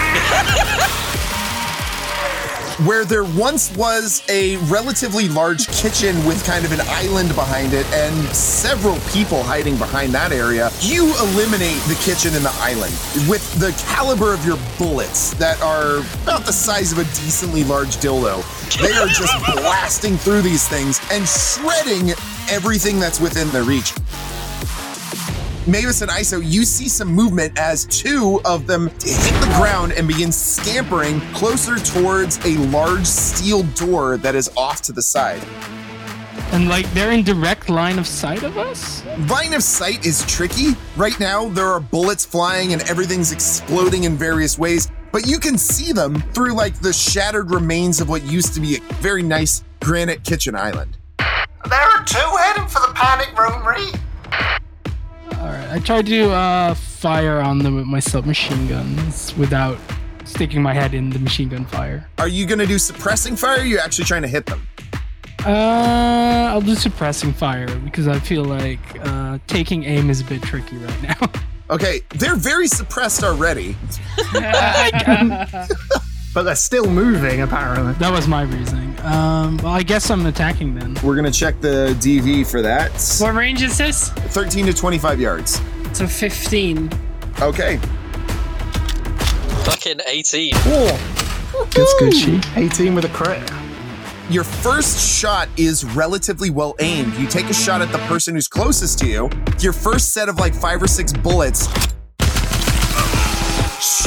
Where 2.86 3.04
there 3.04 3.24
once 3.24 3.76
was 3.76 4.22
a 4.30 4.56
relatively 4.68 5.28
large 5.28 5.68
kitchen 5.68 6.16
with 6.24 6.42
kind 6.46 6.64
of 6.64 6.72
an 6.72 6.80
island 6.86 7.34
behind 7.34 7.74
it 7.74 7.84
and 7.92 8.14
several 8.34 8.98
people 9.10 9.42
hiding 9.42 9.76
behind 9.76 10.14
that 10.14 10.32
area, 10.32 10.70
you 10.80 11.14
eliminate 11.20 11.76
the 11.88 12.00
kitchen 12.00 12.34
and 12.34 12.42
the 12.42 12.54
island 12.54 12.94
with 13.28 13.44
the 13.60 13.72
caliber 13.86 14.32
of 14.32 14.46
your 14.46 14.56
bullets 14.78 15.34
that 15.34 15.60
are 15.60 15.98
about 16.22 16.46
the 16.46 16.52
size 16.52 16.90
of 16.90 16.98
a 16.98 17.04
decently 17.04 17.64
large 17.64 17.98
dildo. 17.98 18.40
They 18.80 18.94
are 18.94 19.08
just 19.08 19.34
blasting 19.52 20.16
through 20.16 20.40
these 20.40 20.66
things 20.66 21.02
and 21.12 21.28
shredding 21.28 22.14
everything 22.48 22.98
that's 22.98 23.20
within 23.20 23.50
their 23.50 23.64
reach. 23.64 23.92
Mavis 25.66 26.00
and 26.00 26.10
ISO, 26.10 26.40
you 26.42 26.64
see 26.64 26.88
some 26.88 27.08
movement 27.08 27.58
as 27.58 27.84
two 27.86 28.40
of 28.46 28.66
them 28.66 28.88
hit 28.88 29.34
the 29.40 29.54
ground 29.58 29.92
and 29.92 30.08
begin 30.08 30.32
scampering 30.32 31.20
closer 31.34 31.78
towards 31.78 32.38
a 32.46 32.56
large 32.68 33.04
steel 33.04 33.62
door 33.74 34.16
that 34.16 34.34
is 34.34 34.50
off 34.56 34.80
to 34.82 34.92
the 34.92 35.02
side. 35.02 35.42
And 36.52 36.68
like 36.68 36.90
they're 36.94 37.12
in 37.12 37.22
direct 37.22 37.68
line 37.68 37.98
of 37.98 38.06
sight 38.06 38.42
of 38.42 38.56
us? 38.56 39.04
Line 39.28 39.52
of 39.52 39.62
sight 39.62 40.06
is 40.06 40.24
tricky. 40.26 40.74
Right 40.96 41.18
now, 41.20 41.50
there 41.50 41.66
are 41.66 41.78
bullets 41.78 42.24
flying 42.24 42.72
and 42.72 42.80
everything's 42.88 43.30
exploding 43.30 44.04
in 44.04 44.16
various 44.16 44.58
ways, 44.58 44.90
but 45.12 45.26
you 45.26 45.38
can 45.38 45.58
see 45.58 45.92
them 45.92 46.22
through 46.32 46.54
like 46.54 46.80
the 46.80 46.92
shattered 46.92 47.50
remains 47.50 48.00
of 48.00 48.08
what 48.08 48.22
used 48.24 48.54
to 48.54 48.60
be 48.60 48.76
a 48.78 48.94
very 48.94 49.22
nice 49.22 49.62
granite 49.80 50.24
kitchen 50.24 50.56
island. 50.56 50.96
There 51.18 51.78
are 51.78 52.04
two 52.04 52.18
heading 52.18 52.66
for 52.66 52.80
the 52.80 52.92
panic 52.94 53.38
room, 53.38 53.66
Reed. 53.66 54.00
Alright, 55.34 55.70
I 55.70 55.78
tried 55.78 56.06
to 56.06 56.30
uh, 56.30 56.74
fire 56.74 57.40
on 57.40 57.58
them 57.58 57.76
with 57.76 57.86
my 57.86 58.00
submachine 58.00 58.68
guns 58.68 59.36
without 59.36 59.78
sticking 60.24 60.62
my 60.62 60.74
head 60.74 60.94
in 60.94 61.10
the 61.10 61.18
machine 61.18 61.48
gun 61.48 61.64
fire. 61.64 62.08
Are 62.18 62.28
you 62.28 62.46
gonna 62.46 62.66
do 62.66 62.78
suppressing 62.78 63.36
fire? 63.36 63.58
Or 63.58 63.60
are 63.60 63.64
you 63.64 63.78
actually 63.78 64.04
trying 64.04 64.22
to 64.22 64.28
hit 64.28 64.46
them? 64.46 64.66
Uh, 65.44 66.50
I'll 66.50 66.60
do 66.60 66.74
suppressing 66.74 67.32
fire 67.32 67.74
because 67.78 68.06
I 68.06 68.18
feel 68.18 68.44
like 68.44 68.80
uh, 69.06 69.38
taking 69.46 69.84
aim 69.84 70.10
is 70.10 70.20
a 70.20 70.24
bit 70.24 70.42
tricky 70.42 70.76
right 70.76 71.02
now. 71.02 71.30
Okay, 71.70 72.00
they're 72.16 72.34
very 72.34 72.66
suppressed 72.66 73.22
already. 73.22 73.76
But 76.32 76.44
they're 76.44 76.54
still 76.54 76.86
moving, 76.88 77.42
apparently. 77.42 77.92
that 77.94 78.12
was 78.12 78.28
my 78.28 78.42
reasoning. 78.42 78.94
Um, 79.00 79.56
well, 79.58 79.72
I 79.72 79.82
guess 79.82 80.10
I'm 80.10 80.24
attacking 80.26 80.74
then. 80.74 80.96
We're 81.02 81.16
gonna 81.16 81.30
check 81.30 81.60
the 81.60 81.96
DV 82.00 82.48
for 82.48 82.62
that. 82.62 82.92
What 83.20 83.34
range 83.34 83.62
is 83.62 83.76
this? 83.78 84.10
13 84.10 84.66
to 84.66 84.72
25 84.72 85.20
yards. 85.20 85.60
It's 85.86 86.00
a 86.00 86.06
15. 86.06 86.88
Okay. 87.40 87.78
Fucking 89.64 90.00
18. 90.06 90.52
That's 90.54 91.94
good, 91.98 92.14
she. 92.14 92.40
18 92.54 92.94
with 92.94 93.06
a 93.06 93.08
crit. 93.08 93.42
Your 94.30 94.44
first 94.44 95.18
shot 95.18 95.48
is 95.56 95.84
relatively 95.84 96.50
well 96.50 96.76
aimed. 96.78 97.12
You 97.14 97.26
take 97.26 97.46
a 97.50 97.54
shot 97.54 97.82
at 97.82 97.90
the 97.90 97.98
person 98.00 98.34
who's 98.34 98.46
closest 98.46 99.00
to 99.00 99.08
you. 99.08 99.28
Your 99.58 99.72
first 99.72 100.12
set 100.12 100.28
of 100.28 100.38
like 100.38 100.54
five 100.54 100.80
or 100.80 100.86
six 100.86 101.12
bullets 101.12 101.66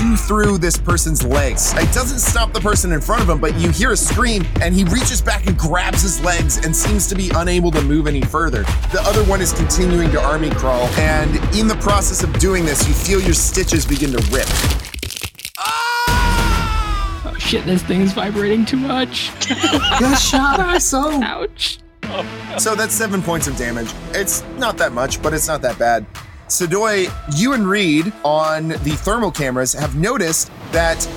chew 0.03 0.15
through 0.17 0.57
this 0.57 0.77
person's 0.77 1.25
legs. 1.25 1.73
It 1.73 1.91
doesn't 1.93 2.19
stop 2.19 2.53
the 2.53 2.59
person 2.59 2.91
in 2.91 2.99
front 3.01 3.21
of 3.21 3.29
him, 3.29 3.39
but 3.39 3.55
you 3.55 3.69
hear 3.69 3.93
a 3.93 3.97
scream 3.97 4.45
and 4.61 4.73
he 4.75 4.83
reaches 4.85 5.21
back 5.21 5.45
and 5.47 5.57
grabs 5.57 6.01
his 6.01 6.21
legs 6.23 6.57
and 6.65 6.75
seems 6.75 7.07
to 7.07 7.15
be 7.15 7.31
unable 7.35 7.71
to 7.71 7.81
move 7.81 8.07
any 8.07 8.21
further. 8.21 8.63
The 8.91 9.01
other 9.05 9.23
one 9.23 9.41
is 9.41 9.53
continuing 9.53 10.11
to 10.11 10.21
army 10.21 10.49
crawl, 10.49 10.87
and 10.97 11.35
in 11.55 11.67
the 11.67 11.77
process 11.79 12.23
of 12.23 12.37
doing 12.39 12.65
this, 12.65 12.87
you 12.87 12.93
feel 12.93 13.21
your 13.21 13.33
stitches 13.33 13.85
begin 13.85 14.11
to 14.11 14.17
rip. 14.31 14.47
Ah! 15.57 17.23
Oh 17.25 17.37
shit, 17.37 17.65
this 17.65 17.81
thing 17.83 18.01
is 18.01 18.13
vibrating 18.13 18.65
too 18.65 18.77
much. 18.77 19.31
Good 19.99 20.19
shot, 20.19 20.81
so. 20.81 21.01
Oh. 21.05 21.23
Ouch. 21.23 21.79
So 22.59 22.75
that's 22.75 22.93
seven 22.93 23.21
points 23.21 23.47
of 23.47 23.55
damage. 23.55 23.89
It's 24.11 24.43
not 24.57 24.77
that 24.77 24.91
much, 24.91 25.21
but 25.21 25.33
it's 25.33 25.47
not 25.47 25.61
that 25.61 25.79
bad. 25.79 26.05
Sadoy, 26.47 27.11
you 27.37 27.53
and 27.53 27.67
Reed 27.67 28.11
on 28.23 28.69
the 28.69 28.97
thermal 28.97 29.31
cameras 29.31 29.73
have 29.73 29.95
noticed 29.95 30.51
that 30.71 31.07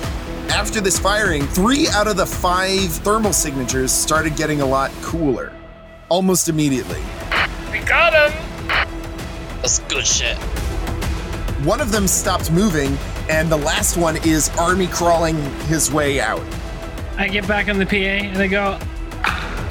after 0.49 0.79
this 0.79 0.97
firing, 0.97 1.45
three 1.47 1.87
out 1.89 2.07
of 2.07 2.15
the 2.15 2.25
five 2.25 2.89
thermal 2.89 3.33
signatures 3.33 3.91
started 3.91 4.35
getting 4.35 4.61
a 4.61 4.65
lot 4.65 4.91
cooler. 5.01 5.53
Almost 6.09 6.47
immediately. 6.47 7.01
We 7.71 7.79
got 7.79 8.13
him! 8.13 8.67
That's 9.61 9.79
good 9.79 10.07
shit. 10.07 10.37
One 11.65 11.81
of 11.81 11.91
them 11.91 12.07
stopped 12.07 12.49
moving, 12.51 12.97
and 13.29 13.49
the 13.49 13.57
last 13.57 13.97
one 13.97 14.15
is 14.25 14.49
army 14.57 14.87
crawling 14.87 15.35
his 15.65 15.91
way 15.91 16.21
out. 16.21 16.41
I 17.17 17.27
get 17.27 17.47
back 17.47 17.67
on 17.67 17.77
the 17.77 17.85
PA 17.85 17.95
and 17.95 18.37
I 18.37 18.47
go, 18.47 18.79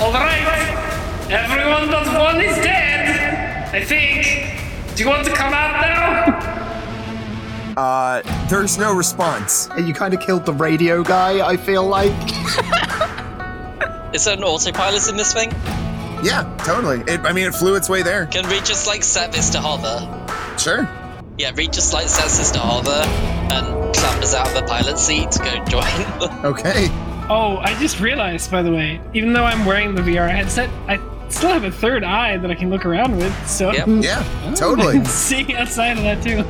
Alright, 0.00 1.30
everyone 1.30 1.88
but 1.88 2.06
one 2.06 2.40
is 2.42 2.56
dead. 2.56 3.74
I 3.74 3.82
think. 3.82 4.65
Do 4.96 5.02
you 5.02 5.10
want 5.10 5.26
to 5.26 5.32
come 5.32 5.52
out 5.52 5.80
now? 5.80 6.52
Uh, 7.76 8.22
there's 8.48 8.78
no 8.78 8.94
response. 8.94 9.68
You 9.76 9.92
kind 9.92 10.14
of 10.14 10.20
killed 10.20 10.46
the 10.46 10.54
radio 10.54 11.02
guy, 11.02 11.46
I 11.46 11.58
feel 11.58 11.86
like. 11.86 12.10
Is 14.14 14.24
there 14.24 14.34
an 14.34 14.42
autopilot 14.42 15.06
in 15.10 15.18
this 15.18 15.34
thing? 15.34 15.50
Yeah, 16.24 16.50
totally. 16.64 17.00
It, 17.00 17.20
I 17.20 17.34
mean, 17.34 17.46
it 17.46 17.54
flew 17.54 17.74
its 17.74 17.90
way 17.90 18.00
there. 18.02 18.24
Can 18.28 18.48
we 18.48 18.60
just 18.60 18.86
like 18.86 19.04
set 19.04 19.30
this 19.30 19.50
to 19.50 19.60
hover? 19.60 20.08
Sure. 20.56 20.88
Yeah, 21.36 21.50
Reed 21.54 21.74
just 21.74 21.92
like 21.92 22.08
sets 22.08 22.38
this 22.38 22.50
to 22.52 22.60
hover 22.60 22.88
and 22.90 23.94
clambers 23.94 24.32
out 24.32 24.48
of 24.48 24.54
the 24.54 24.62
pilot 24.62 24.98
seat 24.98 25.30
to 25.32 25.38
go 25.40 25.62
join. 25.66 26.40
Okay. 26.46 26.86
Oh, 27.28 27.58
I 27.60 27.78
just 27.78 28.00
realized, 28.00 28.50
by 28.50 28.62
the 28.62 28.72
way, 28.72 29.02
even 29.12 29.34
though 29.34 29.44
I'm 29.44 29.66
wearing 29.66 29.94
the 29.94 30.00
VR 30.00 30.30
headset, 30.30 30.70
I 30.88 30.96
still 31.28 31.50
have 31.50 31.64
a 31.64 31.70
third 31.70 32.04
eye 32.04 32.36
that 32.36 32.50
I 32.50 32.54
can 32.54 32.70
look 32.70 32.84
around 32.84 33.16
with, 33.16 33.48
so 33.48 33.72
Yep. 33.72 33.86
Yeah, 34.02 34.54
totally. 34.56 35.04
see 35.06 35.54
outside 35.54 35.96
of 35.98 36.02
that 36.04 36.22
too. 36.22 36.44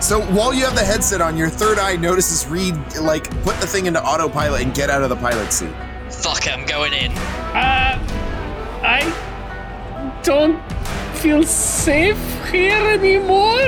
So 0.00 0.20
while 0.32 0.52
you 0.52 0.64
have 0.64 0.74
the 0.74 0.84
headset 0.84 1.20
on, 1.20 1.36
your 1.36 1.48
third 1.48 1.78
eye 1.78 1.96
notices 1.96 2.46
Reed 2.46 2.74
like 3.00 3.30
put 3.42 3.58
the 3.60 3.66
thing 3.66 3.86
into 3.86 4.02
autopilot 4.02 4.62
and 4.62 4.74
get 4.74 4.90
out 4.90 5.02
of 5.02 5.08
the 5.08 5.16
pilot 5.16 5.52
seat. 5.52 5.72
Fuck, 6.10 6.46
I'm 6.46 6.66
going 6.66 6.92
in. 6.92 7.12
Uh, 7.12 7.98
I 8.82 10.20
don't 10.22 10.60
feel 11.16 11.42
safe 11.44 12.18
here 12.50 12.76
anymore. 12.90 13.58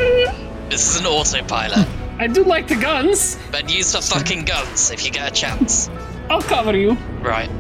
This 0.69 0.95
is 0.95 1.01
an 1.01 1.07
autopilot. 1.07 1.87
I 2.19 2.27
do 2.27 2.45
like 2.45 2.69
the 2.69 2.77
guns. 2.77 3.39
But 3.51 3.71
use 3.71 3.93
the 3.93 4.01
fucking 4.03 4.45
guns 4.45 4.91
if 4.91 5.05
you 5.05 5.11
get 5.11 5.31
a 5.31 5.35
chance. 5.35 5.89
I'll 6.29 6.43
cover 6.43 6.77
you. 6.77 6.93
Right. 7.21 7.51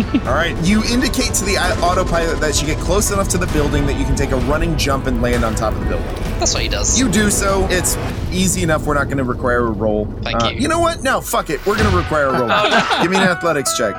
All 0.26 0.34
right, 0.34 0.56
you 0.64 0.82
indicate 0.84 1.34
to 1.34 1.44
the 1.44 1.56
autopilot 1.82 2.40
that 2.40 2.60
you 2.60 2.66
get 2.66 2.78
close 2.78 3.10
enough 3.10 3.28
to 3.30 3.38
the 3.38 3.46
building 3.48 3.86
that 3.86 3.98
you 3.98 4.04
can 4.04 4.16
take 4.16 4.30
a 4.30 4.36
running 4.36 4.76
jump 4.78 5.06
and 5.06 5.20
land 5.22 5.44
on 5.44 5.54
top 5.54 5.72
of 5.74 5.80
the 5.80 5.86
building. 5.86 6.06
That's 6.38 6.54
what 6.54 6.62
he 6.62 6.68
does. 6.68 6.98
You 6.98 7.10
do 7.10 7.30
so. 7.30 7.66
It's 7.70 7.96
easy 8.30 8.62
enough. 8.62 8.86
We're 8.86 8.94
not 8.94 9.04
going 9.06 9.18
to 9.18 9.24
require 9.24 9.66
a 9.66 9.70
roll. 9.70 10.06
Thank 10.22 10.42
Uh, 10.42 10.48
you. 10.50 10.60
You 10.60 10.68
know 10.68 10.80
what? 10.80 11.02
No, 11.02 11.20
fuck 11.20 11.50
it. 11.50 11.64
We're 11.66 11.76
going 11.76 11.90
to 11.90 11.96
require 11.96 12.28
a 12.28 12.32
roll. 12.32 12.48
Give 13.02 13.10
me 13.10 13.16
an 13.18 13.24
athletics 13.24 13.76
check. 13.76 13.94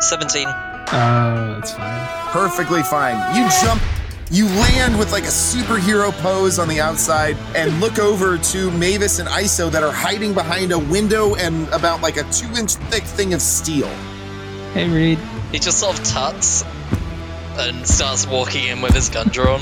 17. 0.00 0.46
Uh, 0.46 1.58
that's 1.60 1.72
fine. 1.72 2.08
Perfectly 2.32 2.82
fine. 2.82 3.16
You 3.36 3.48
jump. 3.62 3.82
You 4.30 4.44
land 4.46 4.98
with 4.98 5.10
like 5.10 5.24
a 5.24 5.28
superhero 5.28 6.12
pose 6.20 6.58
on 6.58 6.68
the 6.68 6.80
outside 6.80 7.36
and 7.56 7.80
look 7.80 7.98
over 7.98 8.36
to 8.36 8.70
Mavis 8.72 9.18
and 9.20 9.28
ISO 9.28 9.70
that 9.70 9.82
are 9.82 9.90
hiding 9.92 10.34
behind 10.34 10.70
a 10.72 10.78
window 10.78 11.34
and 11.36 11.66
about 11.68 12.02
like 12.02 12.18
a 12.18 12.24
two 12.30 12.46
inch 12.54 12.74
thick 12.74 13.02
thing 13.04 13.32
of 13.32 13.40
steel. 13.40 13.88
Hey, 14.78 14.88
Reed. 14.88 15.18
He 15.50 15.58
just 15.58 15.80
sort 15.80 15.98
of 15.98 16.04
tuts 16.04 16.62
and 17.58 17.84
starts 17.84 18.28
walking 18.28 18.68
in 18.68 18.80
with 18.80 18.94
his 18.94 19.08
gun 19.08 19.26
drawn. 19.26 19.60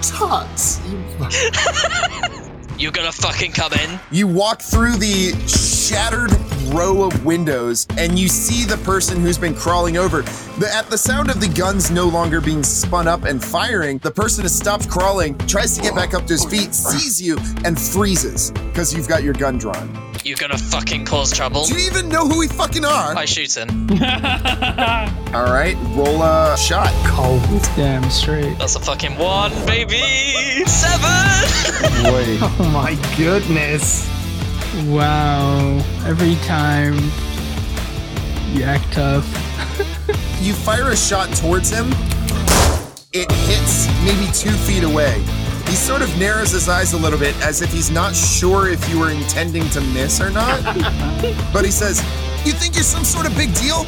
Tuts. 0.00 0.80
You- 0.88 1.04
You're 2.78 2.90
gonna 2.92 3.12
fucking 3.12 3.52
come 3.52 3.74
in? 3.74 4.00
You 4.10 4.28
walk 4.28 4.62
through 4.62 4.96
the 4.96 5.32
shattered 5.46 6.30
row 6.74 7.02
of 7.02 7.24
windows 7.24 7.86
and 7.96 8.18
you 8.18 8.28
see 8.28 8.64
the 8.64 8.76
person 8.78 9.20
who's 9.20 9.38
been 9.38 9.54
crawling 9.54 9.96
over. 9.96 10.22
The, 10.58 10.70
at 10.72 10.88
the 10.88 10.98
sound 10.98 11.30
of 11.30 11.40
the 11.40 11.48
guns 11.48 11.90
no 11.90 12.06
longer 12.06 12.40
being 12.40 12.62
spun 12.62 13.08
up 13.08 13.24
and 13.24 13.42
firing, 13.42 13.98
the 13.98 14.10
person 14.10 14.42
has 14.42 14.56
stopped 14.56 14.88
crawling, 14.88 15.36
tries 15.38 15.76
to 15.76 15.82
get 15.82 15.94
back 15.94 16.14
up 16.14 16.26
to 16.26 16.34
his 16.34 16.44
feet, 16.44 16.74
sees 16.74 17.20
you, 17.20 17.38
and 17.64 17.80
freezes 17.80 18.50
because 18.50 18.94
you've 18.94 19.08
got 19.08 19.22
your 19.22 19.34
gun 19.34 19.58
drawn. 19.58 19.88
You're 20.24 20.36
gonna 20.36 20.58
fucking 20.58 21.06
cause 21.06 21.32
trouble? 21.32 21.64
Do 21.64 21.74
you 21.74 21.86
even 21.90 22.08
know 22.10 22.26
who 22.26 22.40
we 22.40 22.46
fucking 22.48 22.84
are? 22.84 23.16
I 23.16 23.24
shoot 23.24 23.56
him. 23.56 23.88
All 25.34 25.50
right, 25.50 25.76
roll 25.96 26.22
a 26.22 26.56
shot. 26.58 26.92
Cold. 27.06 27.40
Damn 27.74 28.08
straight. 28.10 28.58
That's 28.58 28.76
a 28.76 28.80
fucking 28.80 29.16
one, 29.16 29.52
baby! 29.66 30.64
Seven! 30.66 32.04
Wait. 32.12 32.38
Oh 32.42 32.70
my 32.72 32.98
goodness. 33.16 34.19
Wow. 34.86 35.78
Every 36.06 36.36
time 36.46 36.94
you 38.54 38.64
act 38.64 38.92
tough. 38.92 39.26
You 40.40 40.54
fire 40.54 40.88
a 40.88 40.96
shot 40.96 41.28
towards 41.36 41.68
him. 41.68 41.90
It 43.12 43.30
hits 43.30 43.88
maybe 44.06 44.24
two 44.32 44.50
feet 44.64 44.84
away. 44.84 45.20
He 45.66 45.74
sort 45.74 46.00
of 46.00 46.18
narrows 46.18 46.52
his 46.52 46.66
eyes 46.66 46.94
a 46.94 46.96
little 46.96 47.18
bit 47.18 47.36
as 47.42 47.60
if 47.60 47.70
he's 47.70 47.90
not 47.90 48.16
sure 48.16 48.66
if 48.66 48.88
you 48.88 48.98
were 48.98 49.10
intending 49.10 49.68
to 49.68 49.82
miss 49.92 50.18
or 50.18 50.30
not. 50.30 50.62
but 51.52 51.66
he 51.66 51.70
says, 51.70 52.00
You 52.46 52.52
think 52.52 52.74
you're 52.74 52.84
some 52.84 53.04
sort 53.04 53.26
of 53.26 53.36
big 53.36 53.52
deal? 53.54 53.84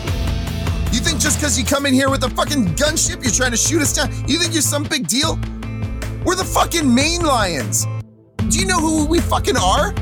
You 0.92 1.01
think 1.01 1.21
just 1.21 1.38
because 1.40 1.59
you 1.59 1.64
come 1.64 1.87
in 1.87 1.95
here 1.95 2.11
with 2.11 2.23
a 2.25 2.29
fucking 2.29 2.66
gunship, 2.75 3.23
you're 3.23 3.33
trying 3.33 3.53
to 3.53 3.57
shoot 3.57 3.81
us 3.81 3.95
down? 3.95 4.11
You 4.29 4.38
think 4.38 4.53
you're 4.53 4.61
some 4.61 4.83
big 4.83 5.09
deal? 5.09 5.37
We're 6.23 6.37
the 6.37 6.45
fucking 6.45 6.95
main 6.95 7.23
lions. 7.23 7.87
Do 8.51 8.59
you 8.59 8.66
know 8.66 8.79
who 8.79 9.07
we 9.07 9.21
fucking 9.21 9.57
are? 9.57 9.95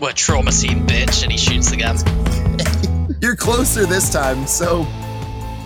We're 0.00 0.12
trauma 0.12 0.50
team, 0.52 0.86
bitch, 0.86 1.22
and 1.22 1.32
he 1.32 1.38
shoots 1.38 1.72
again. 1.72 1.96
You're 3.20 3.36
closer 3.36 3.86
this 3.86 4.10
time, 4.10 4.46
so 4.46 4.80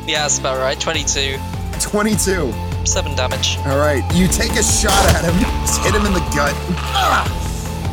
Yeah, 0.06 0.22
that's 0.22 0.38
about 0.38 0.58
right. 0.58 0.78
22. 0.78 1.38
22. 1.80 2.52
7 2.84 3.14
damage. 3.16 3.58
All 3.66 3.78
right, 3.78 4.02
you 4.14 4.28
take 4.28 4.52
a 4.52 4.62
shot 4.62 4.92
at 5.14 5.24
him, 5.24 5.38
just 5.66 5.82
hit 5.82 5.94
him 5.94 6.06
in 6.06 6.12
the 6.12 6.20
gut. 6.34 6.54
Ah! 6.78 7.26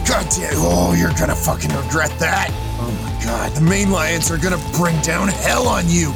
God 0.07 0.25
damn! 0.35 0.53
Oh, 0.55 0.95
you're 0.97 1.11
gonna 1.19 1.35
fucking 1.35 1.71
regret 1.75 2.11
that. 2.19 2.49
Oh 2.79 2.91
my 3.03 3.25
god, 3.25 3.51
the 3.51 3.61
main 3.61 3.91
lions 3.91 4.31
are 4.31 4.37
gonna 4.37 4.61
bring 4.77 4.99
down 5.01 5.27
hell 5.27 5.67
on 5.67 5.83
you. 5.89 6.13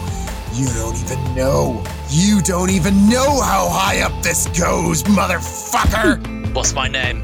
You 0.53 0.67
don't 0.67 0.95
even 1.01 1.35
know. 1.35 1.83
You 2.09 2.41
don't 2.41 2.69
even 2.69 3.09
know 3.09 3.41
how 3.41 3.67
high 3.69 4.01
up 4.01 4.13
this 4.23 4.47
goes, 4.57 5.03
motherfucker. 5.03 6.53
What's 6.55 6.73
my 6.73 6.87
name? 6.87 7.21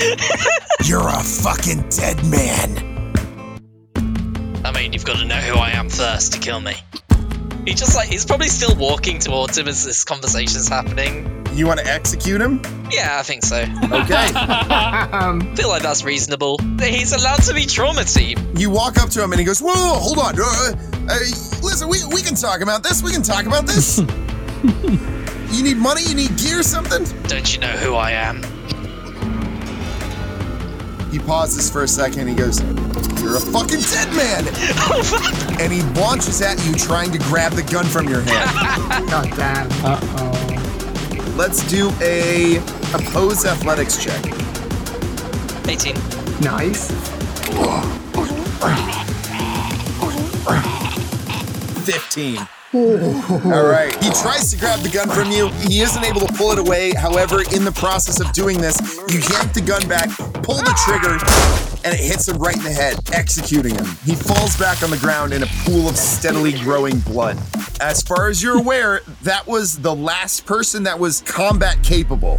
you're 0.84 1.06
a 1.08 1.22
fucking 1.22 1.88
dead 1.90 2.24
man. 2.26 2.86
I 4.64 4.72
mean, 4.72 4.92
you've 4.92 5.04
got 5.04 5.18
to 5.18 5.24
know 5.26 5.36
who 5.36 5.58
I 5.58 5.70
am 5.70 5.88
first 5.88 6.32
to 6.32 6.38
kill 6.38 6.60
me. 6.60 6.74
He 7.66 7.74
just 7.74 7.94
like, 7.94 8.08
he's 8.08 8.24
probably 8.24 8.48
still 8.48 8.74
walking 8.76 9.18
towards 9.18 9.58
him 9.58 9.68
as 9.68 9.84
this 9.84 10.04
conversation's 10.04 10.68
happening. 10.68 11.46
You 11.52 11.66
want 11.66 11.80
to 11.80 11.86
execute 11.86 12.40
him? 12.40 12.62
Yeah, 12.90 13.18
I 13.18 13.22
think 13.22 13.44
so. 13.44 13.64
Okay. 13.92 14.30
Um, 15.12 15.54
feel 15.56 15.68
like 15.68 15.82
that's 15.82 16.04
reasonable. 16.04 16.58
He's 16.80 17.12
allowed 17.12 17.42
to 17.42 17.52
be 17.54 17.66
trauma 17.66 18.04
team. 18.04 18.38
you 18.56 18.70
walk 18.70 18.96
up 18.96 19.10
to 19.10 19.22
him 19.22 19.32
and 19.32 19.40
he 19.40 19.44
goes, 19.44 19.60
"Whoa, 19.60 19.74
whoa, 19.74 19.98
hold 19.98 20.18
on. 20.18 20.40
Uh, 20.40 20.72
uh, 21.08 21.18
listen, 21.62 21.88
we 21.88 21.98
we 22.06 22.22
can 22.22 22.34
talk 22.36 22.60
about 22.60 22.82
this. 22.82 23.02
We 23.02 23.10
can 23.12 23.22
talk 23.22 23.44
about 23.46 23.66
this. 23.66 23.98
you 25.52 25.62
need 25.64 25.76
money? 25.76 26.02
You 26.04 26.14
need 26.14 26.36
gear? 26.38 26.60
Or 26.60 26.62
something?" 26.62 27.04
Don't 27.24 27.52
you 27.52 27.60
know 27.60 27.66
who 27.68 27.94
I 27.96 28.12
am? 28.12 28.42
He 31.10 31.18
pauses 31.18 31.70
for 31.70 31.82
a 31.82 31.88
second. 31.88 32.28
He 32.28 32.34
goes, 32.34 32.60
"You're 33.20 33.36
a 33.36 33.40
fucking 33.40 33.80
dead 33.80 34.12
man!" 34.14 34.46
and 35.60 35.72
he 35.72 35.82
launches 36.00 36.40
at 36.40 36.64
you, 36.64 36.74
trying 36.74 37.10
to 37.12 37.18
grab 37.18 37.52
the 37.52 37.62
gun 37.62 37.84
from 37.84 38.08
your 38.08 38.20
hand. 38.22 39.10
God 39.10 39.30
damn. 39.36 39.68
Uh 39.84 39.98
oh. 40.02 41.34
let's 41.36 41.68
do 41.68 41.90
a 42.00 42.58
opposed 42.94 43.46
athletics 43.46 44.02
check. 44.02 44.24
18. 45.68 45.94
Nice. 46.40 46.90
15. 51.86 52.59
All 52.72 53.66
right. 53.66 53.92
He 54.02 54.10
tries 54.10 54.52
to 54.52 54.58
grab 54.58 54.78
the 54.80 54.90
gun 54.90 55.08
from 55.08 55.32
you. 55.32 55.48
He 55.48 55.80
isn't 55.80 56.04
able 56.04 56.20
to 56.20 56.32
pull 56.34 56.52
it 56.52 56.58
away. 56.58 56.92
However, 56.94 57.42
in 57.52 57.64
the 57.64 57.72
process 57.72 58.20
of 58.20 58.32
doing 58.32 58.60
this, 58.60 58.78
you 59.08 59.18
yank 59.18 59.52
the 59.52 59.60
gun 59.60 59.88
back, 59.88 60.08
pull 60.44 60.58
the 60.58 60.78
trigger, 60.84 61.18
and 61.84 61.92
it 61.92 62.00
hits 62.00 62.28
him 62.28 62.38
right 62.38 62.56
in 62.56 62.62
the 62.62 62.70
head, 62.70 63.00
executing 63.12 63.74
him. 63.74 63.86
He 64.04 64.14
falls 64.14 64.56
back 64.56 64.84
on 64.84 64.90
the 64.90 64.98
ground 64.98 65.32
in 65.32 65.42
a 65.42 65.48
pool 65.64 65.88
of 65.88 65.96
steadily 65.96 66.52
growing 66.52 67.00
blood. 67.00 67.36
As 67.80 68.02
far 68.02 68.28
as 68.28 68.40
you're 68.40 68.58
aware, 68.58 69.00
that 69.22 69.48
was 69.48 69.78
the 69.78 69.94
last 69.94 70.46
person 70.46 70.84
that 70.84 70.98
was 70.98 71.22
combat 71.22 71.82
capable 71.82 72.38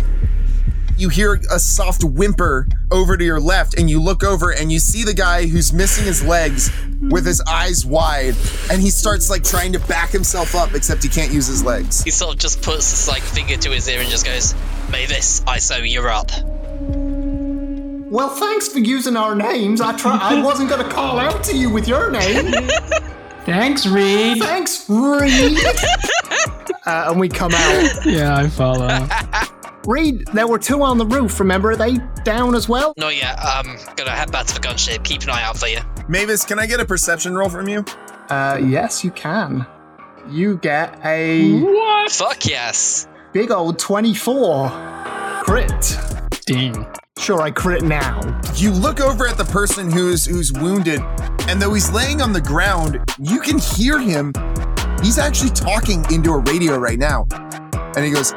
you 1.01 1.09
hear 1.09 1.33
a 1.51 1.59
soft 1.59 2.03
whimper 2.03 2.67
over 2.91 3.17
to 3.17 3.23
your 3.23 3.39
left, 3.39 3.77
and 3.77 3.89
you 3.89 3.99
look 3.99 4.23
over 4.23 4.51
and 4.51 4.71
you 4.71 4.79
see 4.79 5.03
the 5.03 5.13
guy 5.13 5.47
who's 5.47 5.73
missing 5.73 6.05
his 6.05 6.23
legs 6.23 6.71
with 7.09 7.25
his 7.25 7.41
eyes 7.41 7.85
wide, 7.85 8.35
and 8.71 8.81
he 8.81 8.91
starts 8.91 9.29
like 9.29 9.43
trying 9.43 9.73
to 9.73 9.79
back 9.79 10.11
himself 10.11 10.55
up, 10.55 10.75
except 10.75 11.01
he 11.01 11.09
can't 11.09 11.33
use 11.33 11.47
his 11.47 11.63
legs. 11.63 12.03
He 12.03 12.11
sort 12.11 12.35
of 12.35 12.39
just 12.39 12.61
puts 12.61 12.91
his 12.91 13.07
like 13.07 13.23
finger 13.23 13.57
to 13.57 13.71
his 13.71 13.87
ear 13.87 13.99
and 13.99 14.09
just 14.09 14.25
goes, 14.25 14.53
Mavis, 14.91 15.41
ISO, 15.41 15.81
you're 15.83 16.09
up. 16.09 16.29
Well, 18.11 18.29
thanks 18.29 18.67
for 18.67 18.79
using 18.79 19.15
our 19.17 19.33
names. 19.33 19.81
I 19.81 19.97
try. 19.97 20.17
I 20.21 20.41
wasn't 20.43 20.69
going 20.69 20.83
to 20.85 20.91
call 20.93 21.17
out 21.17 21.43
to 21.45 21.57
you 21.57 21.69
with 21.69 21.87
your 21.87 22.11
name. 22.11 22.51
Thanks, 23.45 23.87
Reed. 23.87 24.37
Thanks, 24.37 24.87
Reed. 24.87 25.57
uh, 26.85 27.05
and 27.09 27.19
we 27.19 27.27
come 27.27 27.51
out. 27.55 28.05
Yeah, 28.05 28.35
I 28.35 28.49
follow. 28.49 29.07
Reed, 29.85 30.27
there 30.33 30.47
were 30.47 30.59
two 30.59 30.83
on 30.83 30.97
the 30.97 31.05
roof. 31.05 31.39
Remember, 31.39 31.71
are 31.71 31.75
they 31.75 31.97
down 32.23 32.53
as 32.55 32.69
well? 32.69 32.93
Not 32.97 33.15
yet. 33.15 33.37
Um, 33.43 33.77
gonna 33.95 34.11
head 34.11 34.31
back 34.31 34.45
to 34.47 34.53
the 34.53 34.59
gun 34.59 34.77
ship. 34.77 35.03
Keep 35.03 35.23
an 35.23 35.29
eye 35.31 35.43
out 35.43 35.57
for 35.57 35.67
you. 35.67 35.79
Mavis, 36.07 36.45
can 36.45 36.59
I 36.59 36.67
get 36.67 36.79
a 36.79 36.85
perception 36.85 37.35
roll 37.35 37.49
from 37.49 37.67
you? 37.67 37.83
Uh, 38.29 38.59
yes, 38.63 39.03
you 39.03 39.11
can. 39.11 39.65
You 40.29 40.57
get 40.57 40.99
a 41.03 41.59
What? 41.61 42.11
Fuck 42.11 42.45
yes. 42.45 43.07
big 43.33 43.49
old 43.51 43.79
24 43.79 44.69
crit. 45.43 45.97
Dang. 46.45 46.85
Sure, 47.17 47.41
I 47.41 47.51
crit 47.51 47.83
now. 47.83 48.19
You 48.55 48.71
look 48.71 48.99
over 48.99 49.27
at 49.27 49.37
the 49.37 49.45
person 49.45 49.91
who's 49.91 50.25
who's 50.25 50.51
wounded, 50.53 51.01
and 51.47 51.61
though 51.61 51.73
he's 51.73 51.91
laying 51.91 52.21
on 52.21 52.33
the 52.33 52.41
ground, 52.41 52.99
you 53.19 53.39
can 53.41 53.57
hear 53.59 53.99
him. 53.99 54.31
He's 55.03 55.17
actually 55.17 55.51
talking 55.51 56.05
into 56.11 56.31
a 56.31 56.39
radio 56.39 56.77
right 56.77 56.97
now. 56.99 57.25
And 57.95 58.05
he 58.05 58.11
goes, 58.11 58.31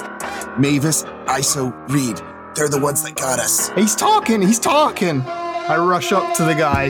Mavis, 0.58 1.04
ISO, 1.26 1.72
Reed. 1.90 2.20
They're 2.54 2.68
the 2.68 2.78
ones 2.78 3.02
that 3.02 3.16
got 3.16 3.38
us. 3.38 3.70
He's 3.70 3.94
talking, 3.96 4.40
he's 4.40 4.58
talking. 4.58 5.22
I 5.22 5.76
rush 5.76 6.12
up 6.12 6.34
to 6.36 6.44
the 6.44 6.54
guy 6.54 6.88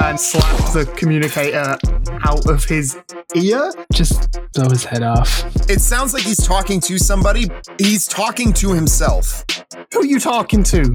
and 0.00 0.18
slap 0.18 0.72
the 0.72 0.86
communicator 0.96 1.76
out 2.24 2.48
of 2.48 2.64
his 2.64 2.96
ear. 3.34 3.72
Just 3.92 4.38
blow 4.54 4.70
his 4.70 4.84
head 4.84 5.02
off. 5.02 5.44
It 5.68 5.80
sounds 5.80 6.14
like 6.14 6.22
he's 6.22 6.46
talking 6.46 6.80
to 6.82 6.98
somebody. 6.98 7.50
He's 7.78 8.06
talking 8.06 8.52
to 8.54 8.72
himself. 8.72 9.44
Who 9.92 10.00
are 10.00 10.06
you 10.06 10.20
talking 10.20 10.62
to? 10.64 10.94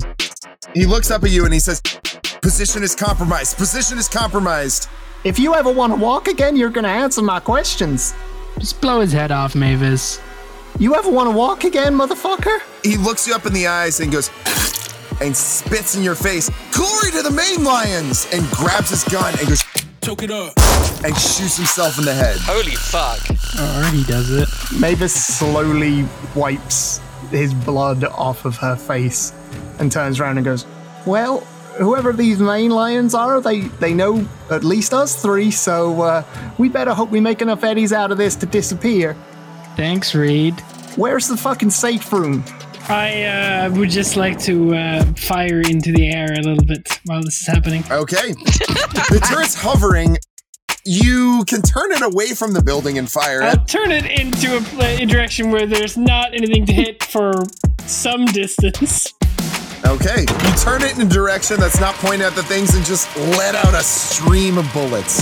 He 0.73 0.85
looks 0.85 1.11
up 1.11 1.23
at 1.23 1.31
you 1.31 1.45
and 1.45 1.53
he 1.53 1.59
says, 1.59 1.81
Position 2.41 2.83
is 2.83 2.95
compromised. 2.95 3.57
Position 3.57 3.97
is 3.97 4.07
compromised. 4.07 4.89
If 5.23 5.39
you 5.39 5.55
ever 5.55 5.71
want 5.71 5.93
to 5.93 5.99
walk 5.99 6.27
again, 6.27 6.55
you're 6.55 6.69
going 6.69 6.83
to 6.83 6.89
answer 6.89 7.21
my 7.21 7.39
questions. 7.39 8.13
Just 8.59 8.81
blow 8.81 8.99
his 8.99 9.13
head 9.13 9.31
off, 9.31 9.55
Mavis. 9.55 10.19
You 10.79 10.95
ever 10.95 11.09
want 11.09 11.29
to 11.29 11.35
walk 11.35 11.63
again, 11.63 11.93
motherfucker? 11.95 12.59
He 12.83 12.97
looks 12.97 13.27
you 13.27 13.35
up 13.35 13.45
in 13.45 13.53
the 13.53 13.67
eyes 13.67 13.99
and 13.99 14.11
goes, 14.11 14.29
and 15.21 15.35
spits 15.35 15.95
in 15.95 16.03
your 16.03 16.15
face, 16.15 16.49
Glory 16.71 17.11
to 17.11 17.21
the 17.21 17.31
main 17.31 17.63
lions! 17.63 18.27
And 18.33 18.49
grabs 18.51 18.89
his 18.89 19.03
gun 19.05 19.33
and 19.39 19.47
goes, 19.47 19.63
Choke 20.01 20.23
it 20.23 20.31
up. 20.31 20.53
and 21.05 21.15
shoots 21.15 21.57
himself 21.57 21.97
in 21.99 22.05
the 22.05 22.13
head. 22.13 22.37
Holy 22.41 22.75
fuck. 22.75 23.19
Or 23.59 23.85
he 23.95 24.03
does 24.03 24.29
it. 24.31 24.49
Mavis 24.79 25.13
slowly 25.13 26.05
wipes 26.35 26.99
his 27.29 27.53
blood 27.53 28.03
off 28.03 28.43
of 28.45 28.57
her 28.57 28.75
face 28.75 29.31
and 29.79 29.91
turns 29.91 30.19
around 30.19 30.37
and 30.37 30.45
goes, 30.45 30.65
Well, 31.05 31.39
whoever 31.77 32.11
these 32.11 32.39
main 32.39 32.71
lions 32.71 33.13
are, 33.15 33.39
they, 33.39 33.61
they 33.61 33.93
know 33.93 34.27
at 34.49 34.63
least 34.65 34.93
us 34.93 35.21
three, 35.21 35.51
so 35.51 36.01
uh, 36.01 36.23
we 36.57 36.67
better 36.67 36.93
hope 36.93 37.09
we 37.11 37.21
make 37.21 37.41
enough 37.41 37.63
eddies 37.63 37.93
out 37.93 38.11
of 38.11 38.17
this 38.17 38.35
to 38.37 38.45
disappear. 38.45 39.15
Thanks, 39.75 40.13
Reed. 40.13 40.59
Where's 40.95 41.27
the 41.27 41.37
fucking 41.37 41.71
safe 41.71 42.11
room? 42.13 42.43
I 42.89 43.23
uh, 43.23 43.71
would 43.71 43.89
just 43.89 44.17
like 44.17 44.37
to 44.39 44.75
uh, 44.75 45.05
fire 45.13 45.61
into 45.61 45.91
the 45.93 46.09
air 46.09 46.33
a 46.33 46.41
little 46.41 46.65
bit 46.65 46.99
while 47.05 47.23
this 47.23 47.39
is 47.39 47.47
happening. 47.47 47.83
Okay. 47.89 48.33
the 48.33 49.25
turret's 49.27 49.55
hovering. 49.55 50.17
You 50.85 51.45
can 51.47 51.61
turn 51.61 51.93
it 51.93 52.01
away 52.01 52.33
from 52.33 52.53
the 52.53 52.61
building 52.61 52.97
and 52.97 53.09
fire. 53.09 53.41
I'll 53.41 53.65
turn 53.65 53.91
it 53.91 54.05
into 54.19 54.57
a, 54.57 55.01
a 55.01 55.05
direction 55.05 55.49
where 55.49 55.65
there's 55.65 55.95
not 55.95 56.33
anything 56.33 56.65
to 56.65 56.73
hit 56.73 57.03
for 57.03 57.31
some 57.85 58.25
distance. 58.25 59.13
Okay. 59.85 60.21
You 60.21 60.55
turn 60.57 60.81
it 60.83 60.95
in 60.95 61.07
a 61.07 61.09
direction 61.09 61.59
that's 61.59 61.79
not 61.79 61.95
pointing 61.95 62.21
at 62.21 62.35
the 62.35 62.43
things 62.43 62.75
and 62.75 62.85
just 62.85 63.13
let 63.15 63.55
out 63.55 63.73
a 63.73 63.83
stream 63.83 64.57
of 64.57 64.71
bullets. 64.73 65.21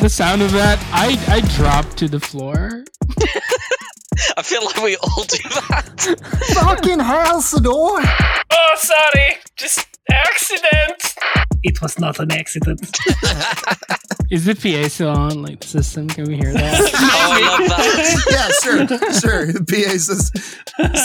The 0.00 0.08
sound 0.08 0.42
of 0.42 0.50
that, 0.52 0.78
I 0.92 1.16
I 1.32 1.40
dropped 1.56 1.96
to 1.98 2.08
the 2.08 2.18
floor. 2.18 2.84
I 4.36 4.42
feel 4.42 4.64
like 4.64 4.82
we 4.82 4.96
all 4.96 5.24
do 5.24 5.38
that. 5.48 6.20
fucking 6.54 6.98
hell, 6.98 7.40
Sador! 7.40 8.02
Oh, 8.50 8.74
sorry. 8.76 9.36
Just 9.56 9.86
accident. 10.10 11.14
It 11.62 11.80
was 11.80 11.98
not 11.98 12.18
an 12.18 12.32
accident. 12.32 12.80
Is 14.30 14.46
the 14.46 14.54
PA 14.54 14.88
still 14.88 15.10
on? 15.10 15.42
Like 15.42 15.60
the 15.60 15.66
system? 15.68 16.08
Can 16.08 16.24
we 16.24 16.36
hear 16.36 16.52
that? 16.52 16.80
Oh, 16.94 17.32
I 17.32 17.58
love 17.58 17.68
that. 17.68 18.22
Yeah, 18.30 18.48
sure, 18.62 19.10
sure. 19.20 19.52
The 19.52 19.64
PA 19.64 19.96
says 19.98 20.30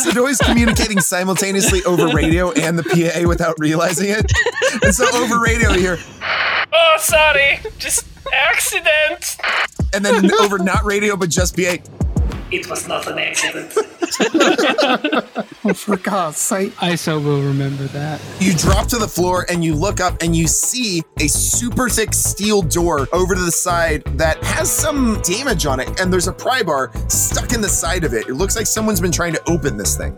Sadoi's 0.06 0.38
communicating 0.40 1.00
simultaneously 1.00 1.84
over 1.84 2.08
radio 2.08 2.52
and 2.54 2.78
the 2.80 2.84
PA 2.84 3.28
without 3.28 3.56
realizing 3.60 4.10
it. 4.10 4.32
And 4.84 4.94
so 4.96 5.06
over 5.16 5.40
radio 5.40 5.72
you 5.72 5.80
hear, 5.80 5.98
Oh, 6.74 6.96
sorry. 7.00 7.60
Just 7.78 8.06
accident. 8.34 9.38
and 9.94 10.04
then 10.04 10.32
over 10.42 10.58
not 10.58 10.84
radio 10.86 11.16
but 11.16 11.30
just 11.30 11.56
PA. 11.56 11.78
It 12.52 12.70
was 12.70 12.88
not 12.88 13.08
an 13.08 13.20
accident. 13.20 13.74
Oh, 15.70 15.74
for 15.74 15.98
God's 15.98 16.38
sake. 16.38 16.74
ISO 16.76 17.24
will 17.24 17.42
remember 17.42 17.84
that. 17.86 18.22
You 18.40 18.54
drop 18.54 18.88
to 18.88 18.98
the 18.98 19.08
floor 19.08 19.46
and 19.50 19.64
you 19.64 19.76
look 19.76 20.00
up 20.00 20.22
and 20.22 20.36
you 20.36 20.48
see 20.48 21.04
a 21.20 21.28
super 21.28 21.90
thick 21.90 22.14
steel 22.14 22.62
door 22.62 23.08
over 23.12 23.36
to 23.36 23.42
the 23.42 23.52
side 23.52 24.04
that 24.18 24.42
has 24.44 24.72
some 24.72 25.22
damage 25.22 25.66
on 25.66 25.80
it, 25.80 26.00
and 26.00 26.12
there's 26.12 26.28
a 26.28 26.34
pry 26.34 26.64
bar 26.64 26.92
stuck 27.10 27.54
in 27.54 27.62
the 27.62 27.70
side 27.70 28.04
of 28.04 28.14
it. 28.14 28.28
It 28.28 28.36
looks 28.36 28.56
like 28.56 28.68
someone's 28.68 29.02
been 29.02 29.12
trying 29.12 29.34
to 29.34 29.50
open 29.50 29.78
this 29.78 29.98
thing. 29.98 30.18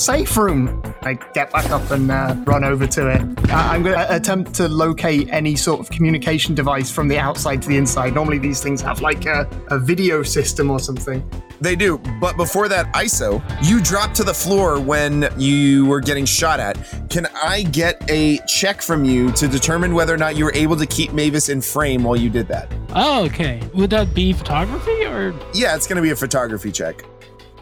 Safe 0.00 0.34
room! 0.38 0.82
I 1.02 1.12
get 1.34 1.52
back 1.52 1.68
up 1.70 1.90
and 1.90 2.10
uh, 2.10 2.34
run 2.46 2.64
over 2.64 2.86
to 2.86 3.08
it. 3.10 3.20
I- 3.50 3.74
I'm 3.74 3.82
going 3.82 3.98
to 3.98 4.16
attempt 4.16 4.54
to 4.54 4.66
locate 4.66 5.28
any 5.30 5.54
sort 5.56 5.78
of 5.78 5.90
communication 5.90 6.54
device 6.54 6.90
from 6.90 7.06
the 7.06 7.18
outside 7.18 7.60
to 7.60 7.68
the 7.68 7.76
inside. 7.76 8.14
Normally, 8.14 8.38
these 8.38 8.62
things 8.62 8.80
have 8.80 9.02
like 9.02 9.26
a, 9.26 9.46
a 9.68 9.78
video 9.78 10.22
system 10.22 10.70
or 10.70 10.80
something. 10.80 11.22
They 11.60 11.76
do, 11.76 11.98
but 12.18 12.38
before 12.38 12.66
that, 12.68 12.90
ISO, 12.94 13.42
you 13.62 13.78
dropped 13.82 14.14
to 14.16 14.24
the 14.24 14.32
floor 14.32 14.80
when 14.80 15.28
you 15.36 15.84
were 15.84 16.00
getting 16.00 16.24
shot 16.24 16.60
at. 16.60 16.78
Can 17.10 17.26
I 17.34 17.64
get 17.64 18.02
a 18.10 18.38
check 18.48 18.80
from 18.80 19.04
you 19.04 19.30
to 19.32 19.46
determine 19.48 19.92
whether 19.92 20.14
or 20.14 20.18
not 20.18 20.34
you 20.34 20.46
were 20.46 20.54
able 20.54 20.76
to 20.76 20.86
keep 20.86 21.12
Mavis 21.12 21.50
in 21.50 21.60
frame 21.60 22.04
while 22.04 22.16
you 22.16 22.30
did 22.30 22.48
that? 22.48 22.72
Oh, 22.94 23.26
okay. 23.26 23.60
Would 23.74 23.90
that 23.90 24.14
be 24.14 24.32
photography 24.32 25.04
or? 25.04 25.34
Yeah, 25.52 25.76
it's 25.76 25.86
going 25.86 25.96
to 25.96 26.02
be 26.02 26.10
a 26.10 26.16
photography 26.16 26.72
check. 26.72 27.04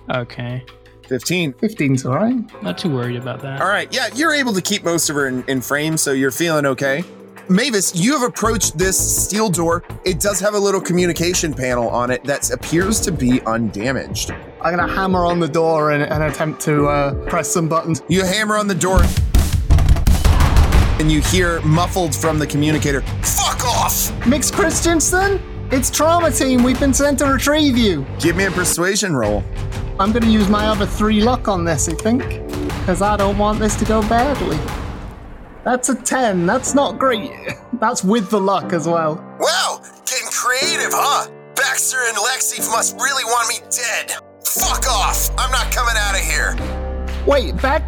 Okay. 0.09 0.65
15. 1.09 1.55
15's 1.55 2.07
all 2.07 2.15
right. 2.15 2.63
Not 2.63 2.79
too 2.79 2.95
worried 2.95 3.17
about 3.17 3.41
that. 3.43 3.61
All 3.61 3.69
right, 3.69 3.93
yeah, 3.93 4.09
you're 4.15 4.35
able 4.35 4.53
to 4.53 4.63
keep 4.63 4.85
most 4.85 5.09
of 5.09 5.17
her 5.17 5.27
in, 5.27 5.43
in 5.49 5.61
frame, 5.61 5.97
so 5.97 6.13
you're 6.13 6.31
feeling 6.31 6.67
okay. 6.67 7.03
Mavis, 7.49 7.97
you 7.97 8.13
have 8.13 8.29
approached 8.29 8.77
this 8.77 9.25
steel 9.25 9.49
door. 9.49 9.83
It 10.05 10.21
does 10.21 10.39
have 10.41 10.53
a 10.53 10.59
little 10.59 10.83
communication 10.83 11.55
panel 11.55 11.89
on 11.89 12.11
it 12.11 12.23
that 12.25 12.51
appears 12.51 13.01
to 13.01 13.11
be 13.11 13.41
undamaged. 13.47 14.33
I'm 14.61 14.77
going 14.77 14.87
to 14.87 14.95
hammer 14.95 15.25
on 15.25 15.41
the 15.41 15.49
door 15.49 15.93
and, 15.93 16.03
and 16.03 16.23
attempt 16.25 16.61
to 16.63 16.89
uh, 16.89 17.15
press 17.27 17.51
some 17.51 17.67
buttons. 17.67 18.03
You 18.09 18.23
hammer 18.25 18.59
on 18.59 18.69
the 18.69 18.75
door, 18.75 19.01
and 21.01 21.11
you 21.11 21.23
hear 21.23 21.63
muffled 21.63 22.15
from 22.15 22.39
the 22.39 22.47
communicator, 22.47 23.01
Fuck 23.23 23.65
off! 23.65 24.27
Mix 24.27 24.51
Christensen? 24.51 25.41
It's 25.71 25.91
Trauma 25.91 26.31
Team. 26.31 26.63
We've 26.63 26.81
been 26.81 26.95
sent 26.95 27.19
to 27.21 27.27
retrieve 27.27 27.77
you. 27.77 28.07
Give 28.19 28.37
me 28.37 28.45
a 28.45 28.51
persuasion 28.51 29.17
roll. 29.17 29.43
I'm 30.01 30.13
going 30.13 30.23
to 30.23 30.31
use 30.31 30.49
my 30.49 30.67
other 30.67 30.87
three 30.87 31.21
luck 31.21 31.49
on 31.49 31.65
this, 31.65 31.89
I 31.89 31.93
think, 31.93 32.23
because 32.23 33.03
I 33.03 33.17
don't 33.17 33.37
want 33.37 33.59
this 33.59 33.75
to 33.77 33.85
go 33.85 34.01
badly. 34.03 34.57
That's 35.65 35.89
a 35.89 35.97
10. 35.97 36.47
That's 36.47 36.73
not 36.73 37.01
great. 37.01 37.33
That's 37.81 38.05
with 38.05 38.31
the 38.31 38.41
luck 38.41 38.73
as 38.73 38.87
well. 38.87 39.17
Wow, 39.41 39.83
getting 40.07 40.29
creative, 40.29 40.93
huh? 40.93 41.29
Baxter 41.57 41.99
and 42.07 42.17
Lexi 42.17 42.59
must 42.71 42.95
really 42.95 43.25
want 43.25 43.49
me 43.49 43.57
dead. 43.71 44.13
Fuck 44.45 44.89
off! 44.89 45.31
I'm 45.37 45.51
not 45.51 45.73
coming 45.73 45.95
out 45.97 46.15
of 46.15 46.21
here. 46.21 46.57
Wait, 47.27 47.61
back. 47.61 47.83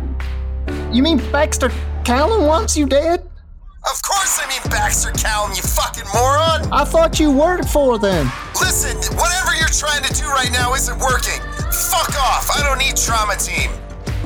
You 0.92 1.04
mean 1.04 1.18
Baxter 1.30 1.70
Callan 2.04 2.44
wants 2.44 2.76
you 2.76 2.86
dead? 2.86 3.20
Of 3.20 4.02
course 4.02 4.40
I 4.42 4.48
mean 4.48 4.60
Baxter 4.70 5.12
Callan, 5.12 5.54
you 5.54 5.62
fucking 5.62 6.04
moron! 6.12 6.70
I 6.72 6.84
thought 6.84 7.20
you 7.20 7.30
worked 7.30 7.68
for 7.68 7.98
them. 8.00 8.30
Listen, 8.60 8.96
whatever 9.16 9.54
you're 9.54 9.68
trying 9.68 10.02
to 10.02 10.12
do 10.12 10.26
right 10.26 10.50
now 10.52 10.74
isn't 10.74 10.98
working. 10.98 11.40
Fuck 11.72 12.10
off, 12.20 12.50
I 12.56 12.62
don't 12.66 12.78
need 12.78 12.96
trauma 12.96 13.36
team. 13.36 13.70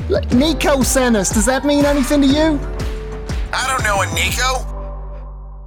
L- 0.09 0.21
Nico 0.37 0.83
sent 0.83 1.15
us. 1.15 1.29
Does 1.29 1.45
that 1.45 1.63
mean 1.65 1.85
anything 1.85 2.21
to 2.21 2.27
you? 2.27 2.59
I 3.53 3.67
don't 3.67 3.83
know 3.83 4.01
a 4.01 4.07
Nico. 4.13 4.71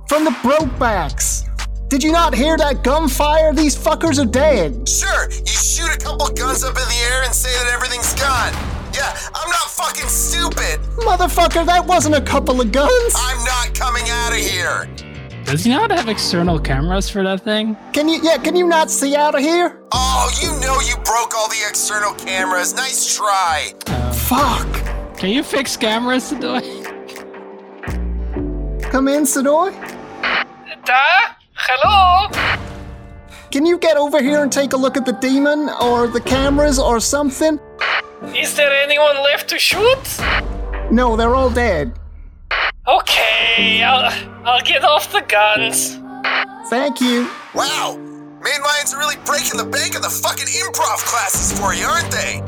From 0.08 0.24
the 0.24 0.30
Brokebacks. 0.42 1.44
Did 1.88 2.02
you 2.02 2.12
not 2.12 2.34
hear 2.34 2.56
that 2.58 2.84
gunfire? 2.84 3.52
These 3.54 3.76
fuckers 3.76 4.22
are 4.22 4.26
dead. 4.30 4.86
Sure, 4.88 5.30
you 5.30 5.46
shoot 5.46 5.88
a 5.94 5.98
couple 5.98 6.28
guns 6.28 6.62
up 6.62 6.76
in 6.76 6.84
the 6.88 7.00
air 7.10 7.22
and 7.24 7.34
say 7.34 7.50
that 7.64 7.72
everything's 7.72 8.12
gone. 8.14 8.52
Yeah, 8.94 9.16
I'm 9.34 9.48
not 9.48 9.70
fucking 9.70 10.08
stupid. 10.08 10.80
Motherfucker, 10.98 11.64
that 11.66 11.86
wasn't 11.86 12.16
a 12.16 12.20
couple 12.20 12.60
of 12.60 12.72
guns. 12.72 13.14
I'm 13.16 13.42
not 13.44 13.74
coming 13.74 14.04
out 14.08 14.32
of 14.32 14.38
here. 14.38 14.88
Does 15.50 15.64
he 15.64 15.70
not 15.70 15.90
have 15.90 16.10
external 16.10 16.58
cameras 16.58 17.08
for 17.08 17.24
that 17.24 17.40
thing? 17.40 17.74
Can 17.94 18.06
you, 18.06 18.20
yeah, 18.22 18.36
can 18.36 18.54
you 18.54 18.66
not 18.66 18.90
see 18.90 19.16
out 19.16 19.34
of 19.34 19.40
here? 19.40 19.80
Oh, 19.92 20.30
you 20.42 20.48
know 20.60 20.78
you 20.82 20.94
broke 21.04 21.34
all 21.34 21.48
the 21.48 21.64
external 21.66 22.12
cameras. 22.12 22.74
Nice 22.74 23.16
try. 23.16 23.72
Fuck. 24.12 24.68
Can 25.16 25.30
you 25.30 25.42
fix 25.42 25.74
cameras, 25.74 26.30
Sadoy? 26.30 26.60
Come 28.90 29.08
in, 29.08 29.22
Sadoy. 29.22 29.72
Da? 30.84 31.34
Hello? 31.54 32.28
Can 33.50 33.64
you 33.64 33.78
get 33.78 33.96
over 33.96 34.20
here 34.22 34.42
and 34.42 34.52
take 34.52 34.74
a 34.74 34.76
look 34.76 34.98
at 34.98 35.06
the 35.06 35.14
demon 35.14 35.70
or 35.80 36.08
the 36.08 36.20
cameras 36.20 36.78
or 36.78 37.00
something? 37.00 37.58
Is 38.36 38.54
there 38.54 38.70
anyone 38.70 39.16
left 39.24 39.48
to 39.48 39.58
shoot? 39.58 40.20
No, 40.90 41.16
they're 41.16 41.34
all 41.34 41.48
dead. 41.48 41.97
Okay, 42.88 43.82
I'll, 43.82 44.10
I'll 44.46 44.62
get 44.62 44.82
off 44.82 45.12
the 45.12 45.20
guns. 45.20 45.98
Thank 46.70 47.02
you. 47.02 47.30
Wow, 47.54 47.96
Main 48.42 48.62
Lions 48.62 48.94
are 48.94 48.98
really 48.98 49.16
breaking 49.26 49.58
the 49.58 49.66
bank 49.66 49.94
of 49.94 50.00
the 50.00 50.08
fucking 50.08 50.46
improv 50.46 50.96
classes 51.04 51.58
for 51.58 51.74
you, 51.74 51.84
aren't 51.84 52.10
they? 52.10 52.42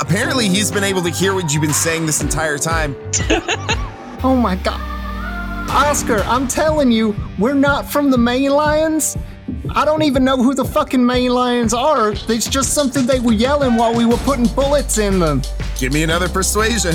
Apparently, 0.00 0.48
he's 0.48 0.72
been 0.72 0.82
able 0.82 1.00
to 1.02 1.10
hear 1.10 1.32
what 1.32 1.52
you've 1.52 1.62
been 1.62 1.72
saying 1.72 2.06
this 2.06 2.22
entire 2.22 2.58
time. 2.58 2.96
Oh 4.24 4.36
my 4.36 4.54
god. 4.54 4.80
Oscar, 5.68 6.18
I'm 6.26 6.46
telling 6.46 6.92
you, 6.92 7.12
we're 7.40 7.54
not 7.54 7.90
from 7.90 8.08
the 8.08 8.18
main 8.18 8.52
lions. 8.52 9.18
I 9.74 9.84
don't 9.84 10.02
even 10.04 10.22
know 10.22 10.36
who 10.36 10.54
the 10.54 10.64
fucking 10.64 11.04
main 11.04 11.32
lions 11.32 11.74
are. 11.74 12.12
It's 12.28 12.46
just 12.46 12.72
something 12.72 13.04
they 13.04 13.18
were 13.18 13.32
yelling 13.32 13.74
while 13.74 13.92
we 13.92 14.04
were 14.04 14.18
putting 14.18 14.46
bullets 14.46 14.98
in 14.98 15.18
them. 15.18 15.42
Give 15.76 15.92
me 15.92 16.04
another 16.04 16.28
persuasion 16.28 16.94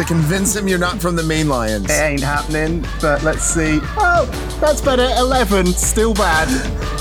to 0.00 0.06
convince 0.06 0.56
him 0.56 0.66
you're 0.66 0.78
not 0.78 0.98
from 0.98 1.14
the 1.14 1.22
main 1.22 1.46
lions. 1.46 1.84
It 1.84 1.92
ain't 1.92 2.22
happening, 2.22 2.86
but 3.02 3.22
let's 3.22 3.44
see. 3.44 3.80
Oh, 4.00 4.24
that's 4.58 4.80
better. 4.80 5.08
11. 5.18 5.66
Still 5.66 6.14
bad. 6.14 6.48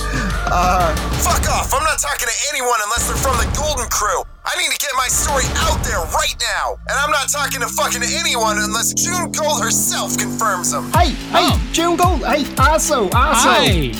Uh, 0.51 0.95
fuck 1.21 1.47
off, 1.47 1.71
I'm 1.71 1.83
not 1.83 1.99
talking 1.99 2.27
to 2.27 2.33
anyone 2.51 2.79
unless 2.85 3.07
they're 3.07 3.15
from 3.17 3.37
the 3.37 3.45
Golden 3.55 3.87
Crew. 3.89 4.23
I 4.43 4.57
need 4.57 4.71
to 4.71 4.79
get 4.79 4.89
my 4.97 5.05
story 5.05 5.43
out 5.57 5.83
there 5.83 5.99
right 5.99 6.33
now. 6.41 6.73
And 6.89 6.97
I'm 6.97 7.11
not 7.11 7.29
talking 7.29 7.61
to 7.61 7.67
fucking 7.67 8.01
anyone 8.01 8.57
unless 8.57 8.95
June 8.95 9.31
Gold 9.31 9.61
herself 9.61 10.17
confirms 10.17 10.71
them. 10.71 10.91
Hey, 10.91 11.09
hey, 11.29 11.53
oh. 11.53 11.69
June 11.71 11.97
Gold. 11.97 12.25
Hey, 12.25 12.45
Aso, 12.55 13.11
Aso. 13.11 13.13
Hi. 13.13 13.91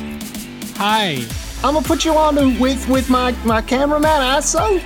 Hi. 0.78 1.28
I'm 1.64 1.76
gonna 1.76 1.86
put 1.86 2.04
you 2.04 2.14
on 2.14 2.58
with 2.60 2.90
with 2.90 3.12
my 3.12 3.32
my 3.46 3.62
cameraman 3.62 4.10
Aso. 4.10 4.82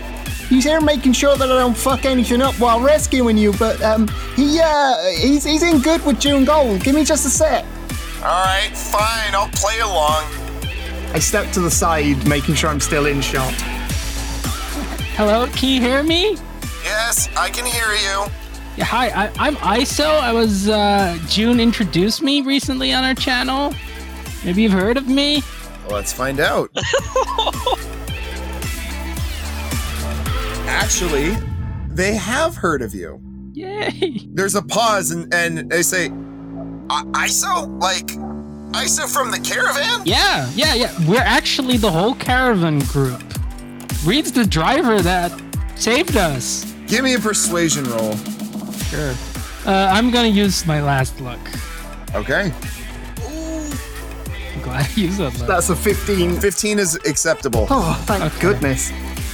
He's 0.49 0.63
here 0.63 0.81
making 0.81 1.13
sure 1.13 1.35
that 1.35 1.51
I 1.51 1.57
don't 1.59 1.75
fuck 1.75 2.05
anything 2.05 2.41
up 2.41 2.55
while 2.59 2.79
rescuing 2.79 3.37
you, 3.37 3.53
but 3.53 3.81
um, 3.81 4.07
he 4.35 4.59
uh, 4.59 5.09
he's 5.11 5.43
he's 5.43 5.63
in 5.63 5.79
good 5.81 6.05
with 6.05 6.19
June 6.19 6.45
Gold. 6.45 6.83
Give 6.83 6.95
me 6.95 7.03
just 7.03 7.25
a 7.25 7.29
sec. 7.29 7.65
Alright, 8.19 8.75
fine, 8.77 9.35
I'll 9.35 9.49
play 9.49 9.79
along. 9.79 10.23
I 11.13 11.19
step 11.19 11.51
to 11.53 11.59
the 11.59 11.69
side, 11.69 12.25
making 12.27 12.55
sure 12.55 12.69
I'm 12.69 12.79
still 12.79 13.05
in 13.05 13.19
shot. 13.19 13.53
Hello, 15.15 15.45
can 15.47 15.69
you 15.69 15.81
hear 15.81 16.01
me? 16.03 16.37
Yes, 16.83 17.29
I 17.35 17.49
can 17.49 17.65
hear 17.65 17.91
you. 17.91 18.25
Yeah, 18.77 18.85
hi, 18.85 19.09
I, 19.09 19.31
I'm 19.37 19.55
ISO. 19.57 20.05
I 20.05 20.31
was, 20.31 20.69
uh, 20.69 21.19
June 21.27 21.59
introduced 21.59 22.23
me 22.23 22.41
recently 22.41 22.93
on 22.93 23.03
our 23.03 23.13
channel. 23.13 23.75
Maybe 24.43 24.63
you've 24.63 24.71
heard 24.71 24.97
of 24.97 25.07
me? 25.07 25.43
Let's 25.89 26.11
find 26.11 26.39
out. 26.39 26.71
Actually, 30.73 31.35
they 31.89 32.15
have 32.15 32.55
heard 32.55 32.81
of 32.81 32.93
you. 32.93 33.19
Yay. 33.53 34.19
There's 34.33 34.55
a 34.55 34.61
pause, 34.61 35.11
and, 35.11 35.31
and 35.33 35.69
they 35.69 35.83
say, 35.83 36.05
I- 36.89 37.05
ISO? 37.27 37.79
Like, 37.81 38.07
ISO 38.73 39.07
from 39.11 39.29
the 39.31 39.39
caravan? 39.39 40.01
Yeah, 40.05 40.49
yeah, 40.55 40.73
yeah. 40.73 40.91
We're 41.07 41.19
actually 41.21 41.77
the 41.77 41.91
whole 41.91 42.15
caravan 42.15 42.79
group. 42.79 43.21
Reed's 44.03 44.31
the 44.31 44.45
driver 44.45 44.99
that 45.01 45.31
saved 45.75 46.17
us. 46.17 46.65
Give 46.87 47.03
me 47.03 47.13
a 47.13 47.19
persuasion 47.19 47.85
roll. 47.85 48.15
Sure. 48.89 49.13
Uh, 49.65 49.87
I'm 49.91 50.11
gonna 50.11 50.27
use 50.27 50.65
my 50.65 50.81
last 50.81 51.19
luck. 51.21 51.39
Okay. 52.13 52.51
I'm 53.21 54.61
glad 54.61 54.85
I 54.85 54.93
used 54.95 55.19
that 55.19 55.37
luck. 55.39 55.47
That's 55.47 55.69
a 55.69 55.75
15. 55.75 56.39
15 56.41 56.79
is 56.79 56.95
acceptable. 56.95 57.67
Oh, 57.69 58.01
thank 58.05 58.23
Okay. 58.23 58.41
goodness. 58.41 58.91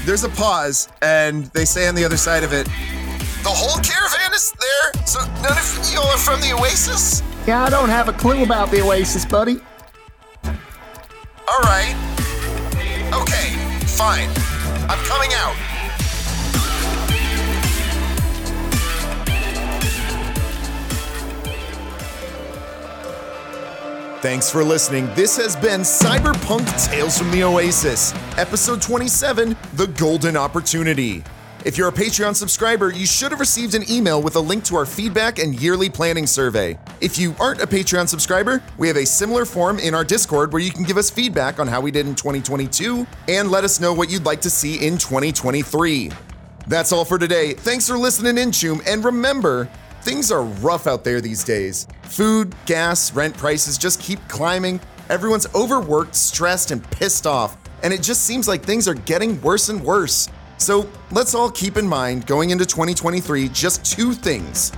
There's 0.10 0.24
a 0.24 0.30
pause, 0.30 0.89
and 1.04 1.45
they 1.54 1.65
say 1.65 1.88
on 1.88 1.93
the 1.93 2.04
other 2.04 2.17
side 2.17 2.43
of 2.43 2.52
it, 2.52 2.65
The 2.65 3.54
whole 3.54 3.80
caravan 3.84 4.34
is 4.34 4.52
there? 4.54 5.06
So 5.06 5.19
none 5.43 5.56
of 5.56 5.93
y'all 5.93 6.08
are 6.08 6.17
from 6.17 6.41
the 6.41 6.52
Oasis? 6.52 7.22
Yeah, 7.45 7.63
I 7.63 7.69
don't 7.69 7.89
have 7.89 8.10
a 8.10 8.13
clue 8.13 8.41
about 8.41 8.72
the 8.72 8.82
Oasis, 8.82 9.24
buddy. 9.24 9.60
Alright. 11.45 11.93
Okay, 13.13 13.54
fine. 13.86 14.30
I'm 14.89 14.98
coming 15.06 15.30
out. 15.36 15.78
Thanks 24.21 24.51
for 24.51 24.65
listening. 24.65 25.05
This 25.15 25.38
has 25.38 25.55
been 25.55 25.79
Cyberpunk 25.79 26.67
Tales 26.86 27.17
from 27.17 27.32
the 27.32 27.41
Oasis, 27.41 28.13
episode 28.38 28.82
27 28.82 29.55
The 29.75 29.88
Golden 29.88 30.36
Opportunity. 30.36 31.23
If 31.63 31.77
you're 31.77 31.88
a 31.88 31.93
Patreon 31.93 32.36
subscriber, 32.36 32.91
you 32.91 33.05
should 33.05 33.32
have 33.32 33.39
received 33.39 33.75
an 33.75 33.89
email 33.89 34.21
with 34.21 34.36
a 34.36 34.39
link 34.41 34.65
to 34.65 34.75
our 34.75 34.86
feedback 34.86 35.39
and 35.39 35.58
yearly 35.62 35.89
planning 35.89 36.27
survey. 36.27 36.77
If 36.99 37.17
you 37.17 37.34
aren't 37.39 37.62
a 37.62 37.65
Patreon 37.67 38.10
subscriber, 38.10 38.62
we 38.77 38.89
have 38.89 38.97
a 38.97 39.05
similar 39.05 39.45
form 39.45 39.79
in 39.79 39.93
our 39.93 40.03
Discord 40.03 40.51
where 40.51 40.62
you 40.62 40.71
can 40.71 40.84
give 40.84 40.97
us 40.97 41.10
feedback 41.10 41.58
on 41.58 41.69
how 41.69 41.79
we 41.79 41.89
did 41.89 42.05
in 42.05 42.13
2022 42.13 43.08
and 43.29 43.49
let 43.49 43.63
us 43.63 43.79
know 43.79 43.93
what 43.93 44.12
you'd 44.12 44.25
like 44.25 44.41
to 44.41 44.49
see 44.49 44.86
in 44.86 44.97
2023. 44.97 46.12
That's 46.67 46.91
all 46.91 47.05
for 47.05 47.17
today. 47.17 47.53
Thanks 47.53 47.88
for 47.88 47.97
listening 47.97 48.38
in, 48.38 48.51
Choom, 48.51 48.86
and 48.86 49.01
remember, 49.05 49.69
things 50.01 50.31
are 50.31 50.43
rough 50.43 50.88
out 50.88 51.03
there 51.03 51.21
these 51.21 51.43
days. 51.43 51.88
Food, 52.03 52.55
gas, 52.65 53.13
rent 53.13 53.35
prices 53.38 53.77
just 53.77 54.01
keep 54.01 54.19
climbing. 54.27 54.79
Everyone's 55.09 55.47
overworked, 55.55 56.15
stressed, 56.15 56.71
and 56.71 56.83
pissed 56.91 57.25
off, 57.25 57.57
and 57.83 57.93
it 57.93 58.01
just 58.01 58.23
seems 58.23 58.47
like 58.47 58.63
things 58.63 58.88
are 58.88 58.93
getting 58.93 59.41
worse 59.41 59.69
and 59.69 59.83
worse. 59.83 60.29
So 60.57 60.89
let's 61.12 61.33
all 61.33 61.49
keep 61.49 61.77
in 61.77 61.88
mind 61.88 62.27
going 62.27 62.49
into 62.49 62.65
2023 62.65 63.49
just 63.49 63.85
two 63.85 64.13
things. 64.13 64.71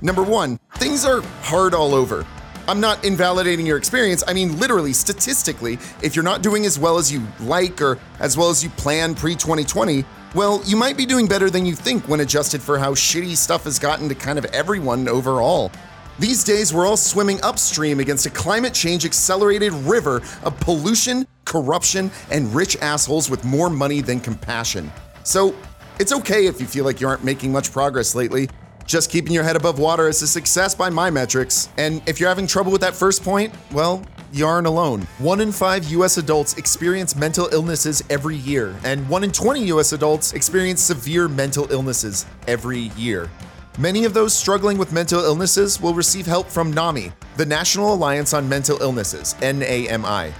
Number 0.00 0.22
one, 0.22 0.58
things 0.76 1.04
are 1.04 1.20
hard 1.42 1.74
all 1.74 1.94
over. 1.94 2.26
I'm 2.66 2.80
not 2.80 3.02
invalidating 3.04 3.64
your 3.64 3.78
experience. 3.78 4.22
I 4.28 4.34
mean, 4.34 4.58
literally, 4.58 4.92
statistically, 4.92 5.78
if 6.02 6.14
you're 6.14 6.22
not 6.22 6.42
doing 6.42 6.66
as 6.66 6.78
well 6.78 6.98
as 6.98 7.10
you 7.10 7.26
like 7.40 7.80
or 7.80 7.98
as 8.20 8.36
well 8.36 8.50
as 8.50 8.62
you 8.62 8.68
plan 8.70 9.14
pre 9.14 9.34
2020, 9.34 10.04
well, 10.34 10.62
you 10.64 10.76
might 10.76 10.96
be 10.96 11.06
doing 11.06 11.26
better 11.26 11.48
than 11.48 11.64
you 11.64 11.74
think 11.74 12.06
when 12.06 12.20
adjusted 12.20 12.60
for 12.60 12.78
how 12.78 12.92
shitty 12.92 13.36
stuff 13.36 13.64
has 13.64 13.78
gotten 13.78 14.08
to 14.08 14.14
kind 14.14 14.38
of 14.38 14.44
everyone 14.46 15.08
overall. 15.08 15.72
These 16.18 16.44
days, 16.44 16.74
we're 16.74 16.86
all 16.86 16.96
swimming 16.96 17.40
upstream 17.42 18.00
against 18.00 18.26
a 18.26 18.30
climate 18.30 18.74
change 18.74 19.04
accelerated 19.04 19.72
river 19.72 20.20
of 20.42 20.58
pollution, 20.60 21.26
corruption, 21.44 22.10
and 22.30 22.52
rich 22.54 22.76
assholes 22.78 23.30
with 23.30 23.44
more 23.44 23.70
money 23.70 24.00
than 24.00 24.20
compassion. 24.20 24.90
So, 25.24 25.54
it's 25.98 26.12
okay 26.12 26.46
if 26.46 26.60
you 26.60 26.66
feel 26.66 26.84
like 26.84 27.00
you 27.00 27.08
aren't 27.08 27.24
making 27.24 27.50
much 27.50 27.72
progress 27.72 28.14
lately. 28.14 28.48
Just 28.84 29.10
keeping 29.10 29.32
your 29.32 29.44
head 29.44 29.56
above 29.56 29.78
water 29.78 30.08
is 30.08 30.20
a 30.22 30.26
success 30.26 30.74
by 30.74 30.90
my 30.90 31.10
metrics. 31.10 31.68
And 31.76 32.02
if 32.06 32.20
you're 32.20 32.28
having 32.28 32.46
trouble 32.46 32.72
with 32.72 32.80
that 32.80 32.94
first 32.94 33.22
point, 33.22 33.54
well, 33.72 34.02
you 34.32 34.46
aren't 34.46 34.66
alone. 34.66 35.02
One 35.18 35.40
in 35.40 35.52
five 35.52 35.84
US 35.90 36.18
adults 36.18 36.54
experience 36.54 37.16
mental 37.16 37.48
illnesses 37.52 38.02
every 38.10 38.36
year, 38.36 38.74
and 38.84 39.08
one 39.08 39.24
in 39.24 39.32
20 39.32 39.64
US 39.66 39.92
adults 39.92 40.32
experience 40.32 40.82
severe 40.82 41.28
mental 41.28 41.70
illnesses 41.70 42.26
every 42.46 42.90
year. 42.96 43.30
Many 43.78 44.04
of 44.04 44.12
those 44.12 44.34
struggling 44.34 44.76
with 44.76 44.92
mental 44.92 45.24
illnesses 45.24 45.80
will 45.80 45.94
receive 45.94 46.26
help 46.26 46.48
from 46.48 46.72
NAMI, 46.72 47.12
the 47.36 47.46
National 47.46 47.94
Alliance 47.94 48.32
on 48.34 48.48
Mental 48.48 48.80
Illnesses, 48.82 49.36
NAMI. 49.40 50.32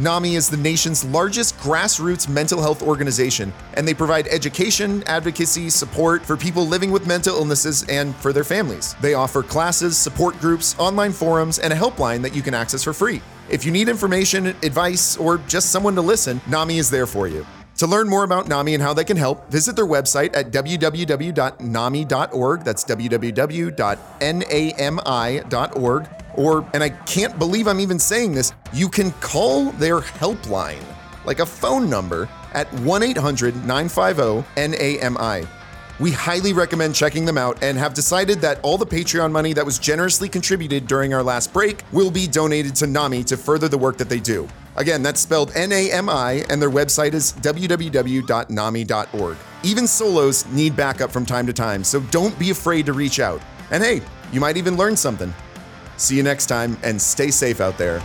NAMI 0.00 0.34
is 0.34 0.48
the 0.48 0.56
nation's 0.56 1.04
largest 1.04 1.58
grassroots 1.58 2.26
mental 2.26 2.62
health 2.62 2.82
organization, 2.82 3.52
and 3.74 3.86
they 3.86 3.92
provide 3.92 4.26
education, 4.28 5.02
advocacy, 5.02 5.68
support 5.68 6.24
for 6.24 6.38
people 6.38 6.66
living 6.66 6.90
with 6.90 7.06
mental 7.06 7.36
illnesses 7.36 7.84
and 7.86 8.16
for 8.16 8.32
their 8.32 8.42
families. 8.42 8.96
They 9.02 9.12
offer 9.12 9.42
classes, 9.42 9.98
support 9.98 10.40
groups, 10.40 10.74
online 10.78 11.12
forums, 11.12 11.58
and 11.58 11.70
a 11.70 11.76
helpline 11.76 12.22
that 12.22 12.34
you 12.34 12.40
can 12.40 12.54
access 12.54 12.82
for 12.82 12.94
free. 12.94 13.20
If 13.50 13.66
you 13.66 13.72
need 13.72 13.90
information, 13.90 14.46
advice, 14.46 15.18
or 15.18 15.36
just 15.36 15.68
someone 15.68 15.94
to 15.96 16.00
listen, 16.00 16.40
NAMI 16.48 16.78
is 16.78 16.88
there 16.88 17.06
for 17.06 17.28
you. 17.28 17.44
To 17.80 17.86
learn 17.86 18.08
more 18.10 18.24
about 18.24 18.46
NAMI 18.46 18.74
and 18.74 18.82
how 18.82 18.92
they 18.92 19.04
can 19.04 19.16
help, 19.16 19.50
visit 19.50 19.74
their 19.74 19.86
website 19.86 20.36
at 20.36 20.50
www.nami.org. 20.50 21.34
That's 22.62 22.84
www.nami.org. 22.84 23.70
Or, 26.34 26.70
and 26.74 26.82
I 26.82 26.90
can't 26.90 27.38
believe 27.38 27.66
I'm 27.66 27.80
even 27.80 27.98
saying 27.98 28.34
this, 28.34 28.52
you 28.74 28.90
can 28.90 29.12
call 29.12 29.72
their 29.72 30.00
helpline, 30.00 30.84
like 31.24 31.38
a 31.38 31.46
phone 31.46 31.88
number, 31.88 32.28
at 32.52 32.70
1 32.80 33.02
800 33.02 33.64
950 33.64 34.44
NAMI. 34.60 35.48
We 35.98 36.12
highly 36.12 36.52
recommend 36.52 36.94
checking 36.94 37.24
them 37.24 37.38
out 37.38 37.62
and 37.62 37.78
have 37.78 37.94
decided 37.94 38.42
that 38.42 38.60
all 38.62 38.76
the 38.76 38.84
Patreon 38.84 39.32
money 39.32 39.54
that 39.54 39.64
was 39.64 39.78
generously 39.78 40.28
contributed 40.28 40.86
during 40.86 41.14
our 41.14 41.22
last 41.22 41.50
break 41.54 41.82
will 41.92 42.10
be 42.10 42.26
donated 42.26 42.76
to 42.76 42.86
NAMI 42.86 43.24
to 43.24 43.38
further 43.38 43.68
the 43.68 43.78
work 43.78 43.96
that 43.96 44.10
they 44.10 44.20
do. 44.20 44.46
Again, 44.76 45.02
that's 45.02 45.20
spelled 45.20 45.52
N 45.54 45.72
A 45.72 45.90
M 45.90 46.08
I, 46.08 46.44
and 46.48 46.60
their 46.60 46.70
website 46.70 47.12
is 47.12 47.32
www.nami.org. 47.34 49.36
Even 49.62 49.86
solos 49.86 50.46
need 50.46 50.76
backup 50.76 51.10
from 51.10 51.26
time 51.26 51.46
to 51.46 51.52
time, 51.52 51.84
so 51.84 52.00
don't 52.10 52.36
be 52.38 52.50
afraid 52.50 52.86
to 52.86 52.92
reach 52.92 53.20
out. 53.20 53.42
And 53.70 53.82
hey, 53.82 54.00
you 54.32 54.40
might 54.40 54.56
even 54.56 54.76
learn 54.76 54.96
something. 54.96 55.34
See 55.96 56.16
you 56.16 56.22
next 56.22 56.46
time, 56.46 56.78
and 56.82 57.00
stay 57.00 57.30
safe 57.30 57.60
out 57.60 57.76
there. 57.76 58.02